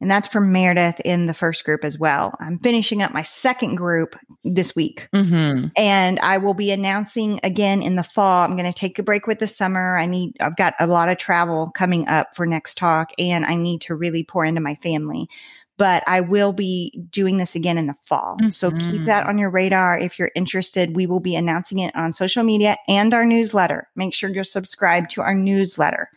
And 0.00 0.08
that's 0.08 0.28
from 0.28 0.52
Meredith 0.52 1.00
in 1.04 1.26
the 1.26 1.34
first 1.34 1.64
group 1.64 1.84
as 1.84 1.98
well. 1.98 2.32
I'm 2.38 2.58
finishing 2.58 3.02
up 3.02 3.12
my 3.12 3.22
second 3.22 3.74
group 3.74 4.14
this 4.44 4.76
week. 4.76 5.08
Mm-hmm. 5.12 5.68
And 5.76 6.20
I 6.20 6.38
will 6.38 6.54
be 6.54 6.70
announcing 6.70 7.40
again 7.42 7.82
in 7.82 7.96
the 7.96 8.04
fall. 8.04 8.44
I'm 8.44 8.56
going 8.56 8.70
to 8.70 8.78
take 8.78 8.98
a 9.00 9.02
break 9.02 9.26
with 9.26 9.40
the 9.40 9.48
summer. 9.48 9.96
I 9.96 10.06
need, 10.06 10.36
I've 10.38 10.56
got 10.56 10.74
a 10.78 10.86
lot 10.86 11.08
of 11.08 11.18
travel 11.18 11.72
coming 11.74 12.06
up 12.06 12.36
for 12.36 12.46
next 12.46 12.78
talk, 12.78 13.10
and 13.18 13.44
I 13.44 13.56
need 13.56 13.80
to 13.82 13.96
really 13.96 14.22
pour 14.22 14.44
into 14.44 14.60
my 14.60 14.76
family 14.76 15.28
but 15.78 16.04
I 16.06 16.20
will 16.20 16.52
be 16.52 17.00
doing 17.10 17.38
this 17.38 17.54
again 17.54 17.78
in 17.78 17.86
the 17.86 17.96
fall. 18.04 18.36
Mm-hmm. 18.40 18.50
So 18.50 18.70
keep 18.72 19.06
that 19.06 19.20
mm-hmm. 19.20 19.30
on 19.30 19.38
your 19.38 19.48
radar. 19.48 19.98
If 19.98 20.18
you're 20.18 20.30
interested, 20.34 20.94
we 20.94 21.06
will 21.06 21.20
be 21.20 21.34
announcing 21.34 21.78
it 21.78 21.96
on 21.96 22.12
social 22.12 22.44
media 22.44 22.76
and 22.88 23.14
our 23.14 23.24
newsletter. 23.24 23.88
Make 23.96 24.12
sure 24.12 24.28
you're 24.28 24.44
subscribed 24.44 25.08
to 25.10 25.22
our 25.22 25.34
newsletter. 25.34 26.10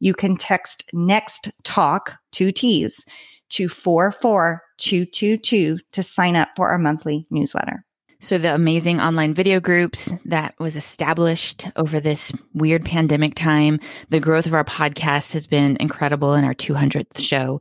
You 0.00 0.14
can 0.14 0.34
text 0.34 0.90
next 0.92 1.52
talk 1.62 2.14
two 2.32 2.50
T's 2.50 3.06
to 3.50 3.68
44222 3.68 5.78
to 5.92 6.02
sign 6.02 6.34
up 6.34 6.48
for 6.56 6.70
our 6.70 6.78
monthly 6.78 7.24
newsletter. 7.30 7.84
So, 8.22 8.38
the 8.38 8.54
amazing 8.54 9.00
online 9.00 9.34
video 9.34 9.58
groups 9.58 10.08
that 10.26 10.54
was 10.60 10.76
established 10.76 11.66
over 11.74 11.98
this 11.98 12.30
weird 12.54 12.84
pandemic 12.84 13.34
time, 13.34 13.80
the 14.10 14.20
growth 14.20 14.46
of 14.46 14.54
our 14.54 14.62
podcast 14.62 15.32
has 15.32 15.48
been 15.48 15.76
incredible 15.80 16.32
in 16.34 16.44
our 16.44 16.54
200th 16.54 17.18
show. 17.18 17.60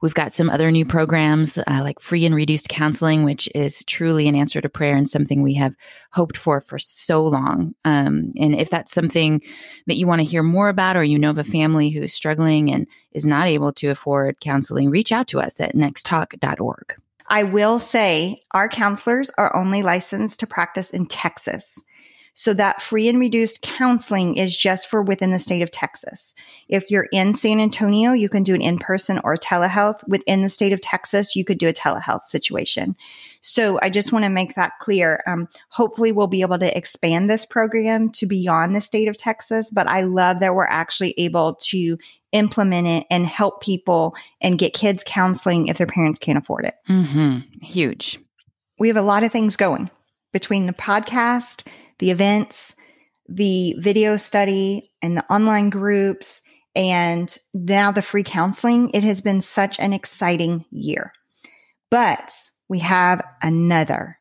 We've 0.00 0.14
got 0.14 0.32
some 0.32 0.48
other 0.48 0.70
new 0.70 0.86
programs 0.86 1.58
uh, 1.58 1.80
like 1.82 2.00
free 2.00 2.24
and 2.24 2.34
reduced 2.34 2.70
counseling, 2.70 3.24
which 3.24 3.50
is 3.54 3.84
truly 3.84 4.26
an 4.28 4.34
answer 4.34 4.62
to 4.62 4.68
prayer 4.70 4.96
and 4.96 5.06
something 5.06 5.42
we 5.42 5.52
have 5.54 5.74
hoped 6.12 6.38
for 6.38 6.62
for 6.62 6.78
so 6.78 7.22
long. 7.22 7.74
Um, 7.84 8.32
and 8.38 8.54
if 8.54 8.70
that's 8.70 8.92
something 8.92 9.42
that 9.88 9.98
you 9.98 10.06
want 10.06 10.20
to 10.20 10.26
hear 10.26 10.42
more 10.42 10.70
about, 10.70 10.96
or 10.96 11.04
you 11.04 11.18
know 11.18 11.30
of 11.30 11.36
a 11.36 11.44
family 11.44 11.90
who 11.90 12.00
is 12.00 12.14
struggling 12.14 12.72
and 12.72 12.86
is 13.12 13.26
not 13.26 13.46
able 13.46 13.74
to 13.74 13.88
afford 13.88 14.40
counseling, 14.40 14.88
reach 14.88 15.12
out 15.12 15.28
to 15.28 15.40
us 15.40 15.60
at 15.60 15.74
nexttalk.org. 15.74 16.96
I 17.28 17.42
will 17.42 17.78
say 17.78 18.42
our 18.52 18.68
counselors 18.68 19.30
are 19.38 19.54
only 19.54 19.82
licensed 19.82 20.40
to 20.40 20.46
practice 20.46 20.90
in 20.90 21.06
Texas. 21.06 21.82
So 22.38 22.54
that 22.54 22.80
free 22.80 23.08
and 23.08 23.18
reduced 23.18 23.62
counseling 23.62 24.36
is 24.36 24.56
just 24.56 24.86
for 24.86 25.02
within 25.02 25.32
the 25.32 25.40
state 25.40 25.60
of 25.60 25.72
Texas. 25.72 26.36
If 26.68 26.88
you're 26.88 27.08
in 27.10 27.34
San 27.34 27.58
Antonio, 27.58 28.12
you 28.12 28.28
can 28.28 28.44
do 28.44 28.54
an 28.54 28.62
in 28.62 28.78
person 28.78 29.20
or 29.24 29.36
telehealth. 29.36 30.06
Within 30.06 30.42
the 30.42 30.48
state 30.48 30.72
of 30.72 30.80
Texas, 30.80 31.34
you 31.34 31.44
could 31.44 31.58
do 31.58 31.66
a 31.66 31.72
telehealth 31.72 32.26
situation. 32.26 32.94
So 33.40 33.80
I 33.82 33.90
just 33.90 34.12
want 34.12 34.24
to 34.24 34.28
make 34.28 34.54
that 34.54 34.74
clear. 34.80 35.20
Um, 35.26 35.48
hopefully, 35.70 36.12
we'll 36.12 36.28
be 36.28 36.42
able 36.42 36.60
to 36.60 36.78
expand 36.78 37.28
this 37.28 37.44
program 37.44 38.10
to 38.10 38.24
beyond 38.26 38.76
the 38.76 38.80
state 38.80 39.08
of 39.08 39.16
Texas. 39.16 39.72
But 39.72 39.88
I 39.88 40.02
love 40.02 40.38
that 40.38 40.54
we're 40.54 40.64
actually 40.64 41.14
able 41.18 41.56
to 41.62 41.98
implement 42.32 42.86
it 42.86 43.06
and 43.10 43.26
help 43.26 43.62
people 43.62 44.14
and 44.40 44.58
get 44.58 44.74
kids 44.74 45.04
counseling 45.06 45.68
if 45.68 45.78
their 45.78 45.86
parents 45.86 46.18
can't 46.18 46.38
afford 46.38 46.64
it. 46.64 46.74
Mm-hmm. 46.88 47.38
Huge. 47.64 48.18
We 48.78 48.88
have 48.88 48.96
a 48.96 49.02
lot 49.02 49.24
of 49.24 49.32
things 49.32 49.56
going 49.56 49.90
between 50.32 50.66
the 50.66 50.72
podcast, 50.72 51.66
the 51.98 52.10
events, 52.10 52.76
the 53.28 53.74
video 53.78 54.16
study, 54.16 54.90
and 55.02 55.16
the 55.16 55.24
online 55.32 55.70
groups, 55.70 56.42
and 56.74 57.36
now 57.54 57.90
the 57.90 58.02
free 58.02 58.22
counseling. 58.22 58.90
It 58.94 59.04
has 59.04 59.20
been 59.20 59.40
such 59.40 59.78
an 59.80 59.92
exciting 59.92 60.64
year. 60.70 61.12
But 61.90 62.34
we 62.68 62.78
have 62.80 63.22
another 63.42 64.18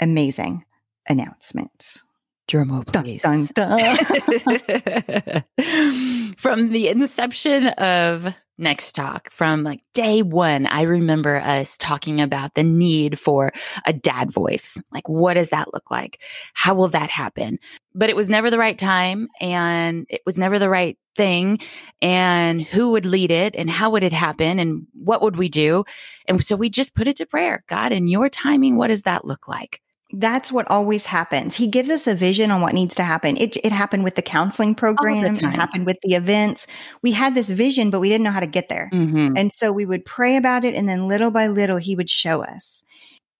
amazing, 0.00 0.64
announcement. 1.08 1.98
Drum 2.46 2.84
please. 2.86 3.22
Dun, 3.22 3.46
dun, 3.52 3.98
dun. 3.98 5.44
From 6.36 6.70
the 6.70 6.88
inception 6.88 7.68
of 7.68 8.34
Next 8.60 8.94
Talk, 8.94 9.30
from 9.30 9.62
like 9.62 9.80
day 9.94 10.20
one, 10.20 10.66
I 10.66 10.82
remember 10.82 11.36
us 11.36 11.78
talking 11.78 12.20
about 12.20 12.54
the 12.54 12.64
need 12.64 13.18
for 13.18 13.52
a 13.86 13.92
dad 13.92 14.32
voice. 14.32 14.76
Like, 14.90 15.08
what 15.08 15.34
does 15.34 15.50
that 15.50 15.72
look 15.72 15.92
like? 15.92 16.20
How 16.54 16.74
will 16.74 16.88
that 16.88 17.08
happen? 17.08 17.60
But 17.94 18.10
it 18.10 18.16
was 18.16 18.28
never 18.28 18.50
the 18.50 18.58
right 18.58 18.76
time 18.76 19.28
and 19.40 20.06
it 20.10 20.22
was 20.26 20.38
never 20.38 20.58
the 20.58 20.68
right 20.68 20.98
thing. 21.16 21.60
And 22.02 22.62
who 22.62 22.90
would 22.90 23.04
lead 23.04 23.30
it 23.30 23.54
and 23.54 23.70
how 23.70 23.90
would 23.90 24.02
it 24.02 24.12
happen 24.12 24.58
and 24.58 24.88
what 24.92 25.22
would 25.22 25.36
we 25.36 25.48
do? 25.48 25.84
And 26.26 26.44
so 26.44 26.56
we 26.56 26.68
just 26.68 26.96
put 26.96 27.06
it 27.06 27.16
to 27.18 27.26
prayer. 27.26 27.62
God, 27.68 27.92
in 27.92 28.08
your 28.08 28.28
timing, 28.28 28.76
what 28.76 28.88
does 28.88 29.02
that 29.02 29.24
look 29.24 29.46
like? 29.46 29.80
That's 30.12 30.50
what 30.50 30.68
always 30.70 31.04
happens. 31.04 31.54
He 31.54 31.66
gives 31.66 31.90
us 31.90 32.06
a 32.06 32.14
vision 32.14 32.50
on 32.50 32.62
what 32.62 32.72
needs 32.72 32.94
to 32.94 33.02
happen. 33.02 33.36
It, 33.36 33.56
it 33.58 33.72
happened 33.72 34.04
with 34.04 34.14
the 34.14 34.22
counseling 34.22 34.74
program. 34.74 35.34
the 35.34 35.46
it 35.46 35.52
happened 35.52 35.84
with 35.84 35.98
the 36.02 36.14
events. 36.14 36.66
We 37.02 37.12
had 37.12 37.34
this 37.34 37.50
vision, 37.50 37.90
but 37.90 38.00
we 38.00 38.08
didn't 38.08 38.24
know 38.24 38.30
how 38.30 38.40
to 38.40 38.46
get 38.46 38.70
there. 38.70 38.88
Mm-hmm. 38.92 39.36
And 39.36 39.52
so 39.52 39.70
we 39.70 39.84
would 39.84 40.04
pray 40.06 40.36
about 40.36 40.64
it. 40.64 40.74
And 40.74 40.88
then 40.88 41.08
little 41.08 41.30
by 41.30 41.48
little, 41.48 41.76
he 41.76 41.94
would 41.94 42.08
show 42.08 42.42
us. 42.42 42.82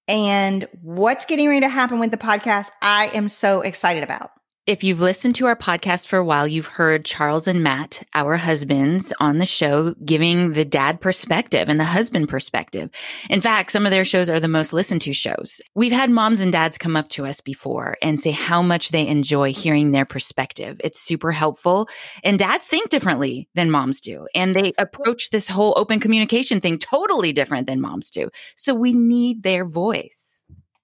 And 0.08 0.68
what's 0.82 1.24
getting 1.24 1.48
ready 1.48 1.60
to 1.60 1.68
happen 1.68 1.98
with 1.98 2.10
the 2.10 2.18
podcast, 2.18 2.70
I 2.82 3.08
am 3.08 3.28
so 3.28 3.62
excited 3.62 4.02
about. 4.02 4.30
If 4.68 4.84
you've 4.84 5.00
listened 5.00 5.34
to 5.36 5.46
our 5.46 5.56
podcast 5.56 6.08
for 6.08 6.18
a 6.18 6.24
while, 6.24 6.46
you've 6.46 6.66
heard 6.66 7.06
Charles 7.06 7.48
and 7.48 7.62
Matt, 7.62 8.06
our 8.12 8.36
husbands 8.36 9.14
on 9.18 9.38
the 9.38 9.46
show, 9.46 9.94
giving 10.04 10.52
the 10.52 10.66
dad 10.66 11.00
perspective 11.00 11.70
and 11.70 11.80
the 11.80 11.86
husband 11.86 12.28
perspective. 12.28 12.90
In 13.30 13.40
fact, 13.40 13.72
some 13.72 13.86
of 13.86 13.92
their 13.92 14.04
shows 14.04 14.28
are 14.28 14.40
the 14.40 14.46
most 14.46 14.74
listened 14.74 15.00
to 15.00 15.14
shows. 15.14 15.62
We've 15.74 15.90
had 15.90 16.10
moms 16.10 16.40
and 16.40 16.52
dads 16.52 16.76
come 16.76 16.96
up 16.96 17.08
to 17.10 17.24
us 17.24 17.40
before 17.40 17.96
and 18.02 18.20
say 18.20 18.30
how 18.30 18.60
much 18.60 18.90
they 18.90 19.06
enjoy 19.06 19.54
hearing 19.54 19.92
their 19.92 20.04
perspective. 20.04 20.78
It's 20.84 21.00
super 21.00 21.32
helpful. 21.32 21.88
And 22.22 22.38
dads 22.38 22.66
think 22.66 22.90
differently 22.90 23.48
than 23.54 23.70
moms 23.70 24.02
do. 24.02 24.28
And 24.34 24.54
they 24.54 24.74
approach 24.76 25.30
this 25.30 25.48
whole 25.48 25.72
open 25.78 25.98
communication 25.98 26.60
thing 26.60 26.78
totally 26.78 27.32
different 27.32 27.68
than 27.68 27.80
moms 27.80 28.10
do. 28.10 28.28
So 28.54 28.74
we 28.74 28.92
need 28.92 29.44
their 29.44 29.64
voice. 29.64 30.27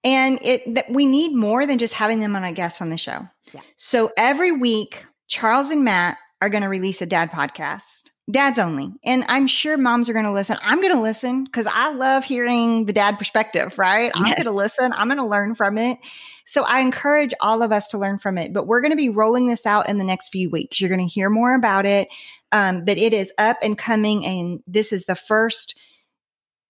And 0.05 0.39
it 0.43 0.75
that 0.75 0.89
we 0.89 1.05
need 1.05 1.35
more 1.35 1.65
than 1.65 1.79
just 1.79 1.95
having 1.95 2.19
them 2.19 2.35
on 2.35 2.43
a 2.43 2.53
guest 2.53 2.81
on 2.81 2.89
the 2.89 2.97
show. 2.97 3.27
Yeah. 3.53 3.61
So 3.75 4.11
every 4.15 4.51
week, 4.51 5.03
Charles 5.27 5.71
and 5.71 5.83
Matt 5.83 6.17
are 6.41 6.49
going 6.49 6.63
to 6.63 6.69
release 6.69 7.01
a 7.01 7.05
dad 7.05 7.31
podcast. 7.31 8.11
Dads 8.29 8.57
only. 8.57 8.91
And 9.03 9.23
I'm 9.27 9.45
sure 9.45 9.77
moms 9.77 10.09
are 10.09 10.13
going 10.13 10.25
to 10.25 10.31
listen. 10.31 10.57
I'm 10.61 10.81
going 10.81 10.93
to 10.93 11.01
listen 11.01 11.43
because 11.43 11.67
I 11.67 11.91
love 11.93 12.23
hearing 12.23 12.85
the 12.85 12.93
dad 12.93 13.19
perspective, 13.19 13.77
right? 13.77 14.11
I'm 14.15 14.23
going 14.23 14.43
to 14.43 14.51
listen. 14.51 14.93
I'm 14.93 15.07
going 15.07 15.19
to 15.19 15.27
learn 15.27 15.53
from 15.53 15.77
it. 15.77 15.99
So 16.45 16.63
I 16.63 16.79
encourage 16.79 17.35
all 17.39 17.61
of 17.61 17.71
us 17.71 17.89
to 17.89 17.99
learn 17.99 18.17
from 18.17 18.39
it. 18.39 18.51
But 18.51 18.65
we're 18.65 18.81
going 18.81 18.91
to 18.91 18.97
be 18.97 19.09
rolling 19.09 19.45
this 19.45 19.67
out 19.67 19.89
in 19.89 19.99
the 19.99 20.03
next 20.03 20.29
few 20.29 20.49
weeks. 20.49 20.81
You're 20.81 20.89
going 20.89 21.07
to 21.07 21.13
hear 21.13 21.29
more 21.29 21.53
about 21.53 21.85
it. 21.85 22.07
Um, 22.51 22.83
but 22.83 22.97
it 22.97 23.13
is 23.13 23.31
up 23.37 23.57
and 23.61 23.77
coming. 23.77 24.25
And 24.25 24.61
this 24.65 24.91
is 24.91 25.05
the 25.05 25.15
first 25.15 25.77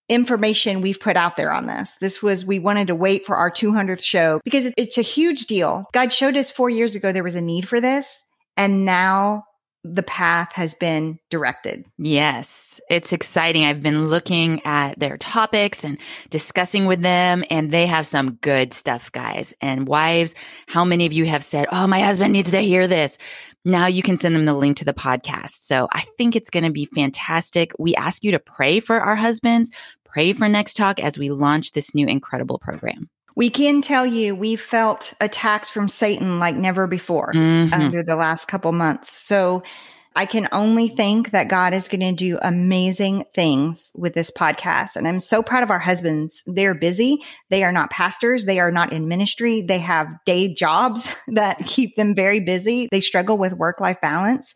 information 0.09 0.81
we've 0.81 1.00
put 1.00 1.17
out 1.17 1.35
there 1.35 1.51
on 1.51 1.65
this. 1.65 1.97
This 2.00 2.21
was, 2.21 2.45
we 2.45 2.59
wanted 2.59 2.88
to 2.88 2.95
wait 2.95 3.25
for 3.25 3.35
our 3.35 3.50
200th 3.50 4.03
show 4.03 4.39
because 4.43 4.71
it's 4.77 4.97
a 4.97 5.03
huge 5.03 5.45
deal. 5.45 5.85
God 5.93 6.13
showed 6.13 6.38
us 6.38 6.51
four 6.51 6.69
years 6.69 6.95
ago 6.95 7.12
there 7.12 7.24
was 7.24 7.35
a 7.35 7.41
need 7.41 7.67
for 7.67 7.81
this. 7.81 8.24
And 8.57 8.85
now 8.85 9.43
the 9.85 10.03
path 10.03 10.51
has 10.53 10.74
been 10.74 11.19
directed. 11.29 11.85
Yes, 11.97 12.79
it's 12.89 13.13
exciting. 13.13 13.65
I've 13.65 13.83
been 13.83 14.07
looking 14.07 14.62
at 14.65 15.00
their 15.00 15.17
topics 15.17 15.83
and 15.83 16.00
discussing 16.29 16.88
with 16.88 17.01
them, 17.01 17.43
and 17.51 17.71
they 17.71 17.85
have 17.85 18.07
some 18.07 18.33
good 18.35 18.74
stuff, 18.74 19.12
guys. 19.12 19.53
And 19.62 19.88
wives, 19.88 20.33
how 20.67 20.85
many 20.85 21.05
of 21.05 21.13
you 21.13 21.25
have 21.25 21.43
said, 21.43 21.67
Oh, 21.71 21.85
my 21.85 22.00
husband 22.00 22.33
needs 22.33 22.51
to 22.51 22.59
hear 22.59 22.88
this? 22.88 23.17
Now 23.63 23.88
you 23.88 24.01
can 24.01 24.17
send 24.17 24.35
them 24.35 24.45
the 24.45 24.53
link 24.53 24.77
to 24.77 24.85
the 24.85 24.93
podcast. 24.93 25.63
So 25.65 25.88
I 25.91 26.05
think 26.17 26.35
it's 26.35 26.51
going 26.51 26.65
to 26.65 26.71
be 26.71 26.85
fantastic. 26.85 27.71
We 27.79 27.95
ask 27.95 28.24
you 28.24 28.31
to 28.31 28.39
pray 28.39 28.79
for 28.79 29.00
our 29.00 29.15
husbands, 29.15 29.72
pray 30.15 30.31
for 30.31 30.47
Next 30.47 30.75
Talk 30.77 31.01
as 31.01 31.17
we 31.17 31.29
launch 31.29 31.73
this 31.73 31.93
new 31.93 32.07
incredible 32.07 32.57
program. 32.57 33.09
We 33.35 33.49
can 33.49 33.81
tell 33.81 34.05
you 34.05 34.33
we 34.33 34.55
felt 34.55 35.13
attacks 35.19 35.69
from 35.69 35.89
Satan 35.89 36.39
like 36.39 36.55
never 36.55 36.87
before 36.87 37.33
Mhm. 37.33 37.73
under 37.73 38.01
the 38.01 38.15
last 38.15 38.47
couple 38.47 38.71
months. 38.71 39.11
So 39.11 39.61
I 40.15 40.25
can 40.25 40.47
only 40.53 40.87
think 40.87 41.31
that 41.31 41.49
God 41.49 41.73
is 41.73 41.89
going 41.89 41.99
to 41.99 42.13
do 42.13 42.39
amazing 42.41 43.25
things 43.33 43.91
with 43.93 44.13
this 44.13 44.31
podcast. 44.31 44.95
And 44.95 45.05
I'm 45.05 45.19
so 45.19 45.43
proud 45.43 45.63
of 45.63 45.69
our 45.69 45.79
husbands. 45.79 46.41
They're 46.47 46.73
busy. 46.73 47.17
They 47.49 47.65
are 47.65 47.73
not 47.73 47.89
pastors. 47.89 48.45
They 48.45 48.61
are 48.61 48.71
not 48.71 48.93
in 48.93 49.09
ministry. 49.09 49.63
They 49.63 49.79
have 49.79 50.07
day 50.25 50.53
jobs 50.53 51.13
that 51.27 51.65
keep 51.65 51.97
them 51.97 52.15
very 52.15 52.39
busy. 52.39 52.87
They 52.89 53.01
struggle 53.01 53.37
with 53.37 53.51
work 53.51 53.81
life 53.81 53.99
balance, 54.01 54.55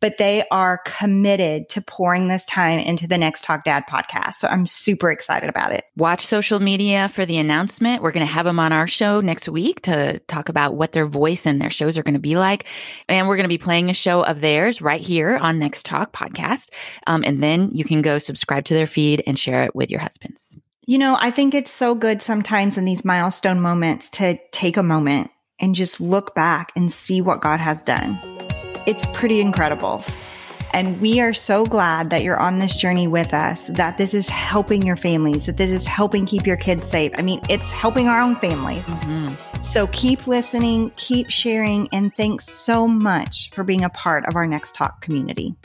but 0.00 0.18
they 0.18 0.44
are 0.50 0.80
committed 0.84 1.68
to 1.70 1.80
pouring 1.80 2.28
this 2.28 2.44
time 2.44 2.78
into 2.80 3.06
the 3.06 3.18
Next 3.18 3.44
Talk 3.44 3.64
Dad 3.64 3.84
podcast. 3.88 4.34
So 4.34 4.48
I'm 4.48 4.66
super 4.66 5.10
excited 5.10 5.48
about 5.48 5.72
it. 5.72 5.84
Watch 5.96 6.26
social 6.26 6.60
media 6.60 7.08
for 7.10 7.26
the 7.26 7.38
announcement. 7.38 8.02
We're 8.02 8.12
going 8.12 8.26
to 8.26 8.32
have 8.32 8.46
them 8.46 8.58
on 8.58 8.72
our 8.72 8.88
show 8.88 9.20
next 9.20 9.48
week 9.48 9.82
to 9.82 10.18
talk 10.20 10.48
about 10.48 10.74
what 10.74 10.92
their 10.92 11.06
voice 11.06 11.46
and 11.46 11.60
their 11.60 11.70
shows 11.70 11.98
are 11.98 12.02
going 12.02 12.14
to 12.14 12.20
be 12.20 12.36
like. 12.36 12.64
And 13.08 13.28
we're 13.28 13.36
going 13.36 13.44
to 13.44 13.48
be 13.48 13.58
playing 13.58 13.90
a 13.90 13.94
show 13.94 14.22
of 14.24 14.40
theirs 14.40 14.80
right 14.80 15.00
here 15.00 15.36
on 15.36 15.58
Next 15.58 15.84
Talk 15.84 16.12
podcast. 16.12 16.70
Um, 17.06 17.22
and 17.24 17.42
then 17.42 17.70
you 17.72 17.84
can 17.84 18.02
go 18.02 18.18
subscribe 18.18 18.64
to 18.66 18.74
their 18.74 18.86
feed 18.86 19.22
and 19.26 19.38
share 19.38 19.64
it 19.64 19.74
with 19.74 19.90
your 19.90 20.00
husbands. 20.00 20.56
You 20.86 20.98
know, 20.98 21.16
I 21.20 21.30
think 21.30 21.54
it's 21.54 21.70
so 21.70 21.94
good 21.94 22.22
sometimes 22.22 22.76
in 22.76 22.84
these 22.84 23.04
milestone 23.04 23.60
moments 23.60 24.10
to 24.10 24.38
take 24.50 24.76
a 24.76 24.82
moment 24.82 25.30
and 25.60 25.74
just 25.74 26.00
look 26.00 26.34
back 26.34 26.72
and 26.74 26.90
see 26.90 27.20
what 27.20 27.42
God 27.42 27.60
has 27.60 27.82
done. 27.84 28.18
It's 28.86 29.06
pretty 29.12 29.40
incredible. 29.40 30.04
And 30.72 31.00
we 31.00 31.20
are 31.20 31.34
so 31.34 31.64
glad 31.64 32.10
that 32.10 32.22
you're 32.22 32.38
on 32.38 32.60
this 32.60 32.76
journey 32.76 33.08
with 33.08 33.34
us, 33.34 33.66
that 33.68 33.98
this 33.98 34.14
is 34.14 34.28
helping 34.28 34.82
your 34.82 34.96
families, 34.96 35.46
that 35.46 35.56
this 35.56 35.70
is 35.70 35.84
helping 35.84 36.26
keep 36.26 36.46
your 36.46 36.56
kids 36.56 36.84
safe. 36.84 37.12
I 37.18 37.22
mean, 37.22 37.40
it's 37.48 37.72
helping 37.72 38.06
our 38.06 38.20
own 38.20 38.36
families. 38.36 38.86
Mhm. 38.86 39.36
So 39.64 39.88
keep 39.88 40.28
listening, 40.28 40.92
keep 40.96 41.28
sharing, 41.28 41.88
and 41.92 42.14
thanks 42.14 42.44
so 42.44 42.86
much 42.86 43.50
for 43.52 43.64
being 43.64 43.82
a 43.82 43.90
part 43.90 44.24
of 44.26 44.36
our 44.36 44.46
Next 44.46 44.74
Talk 44.74 45.00
community. 45.00 45.56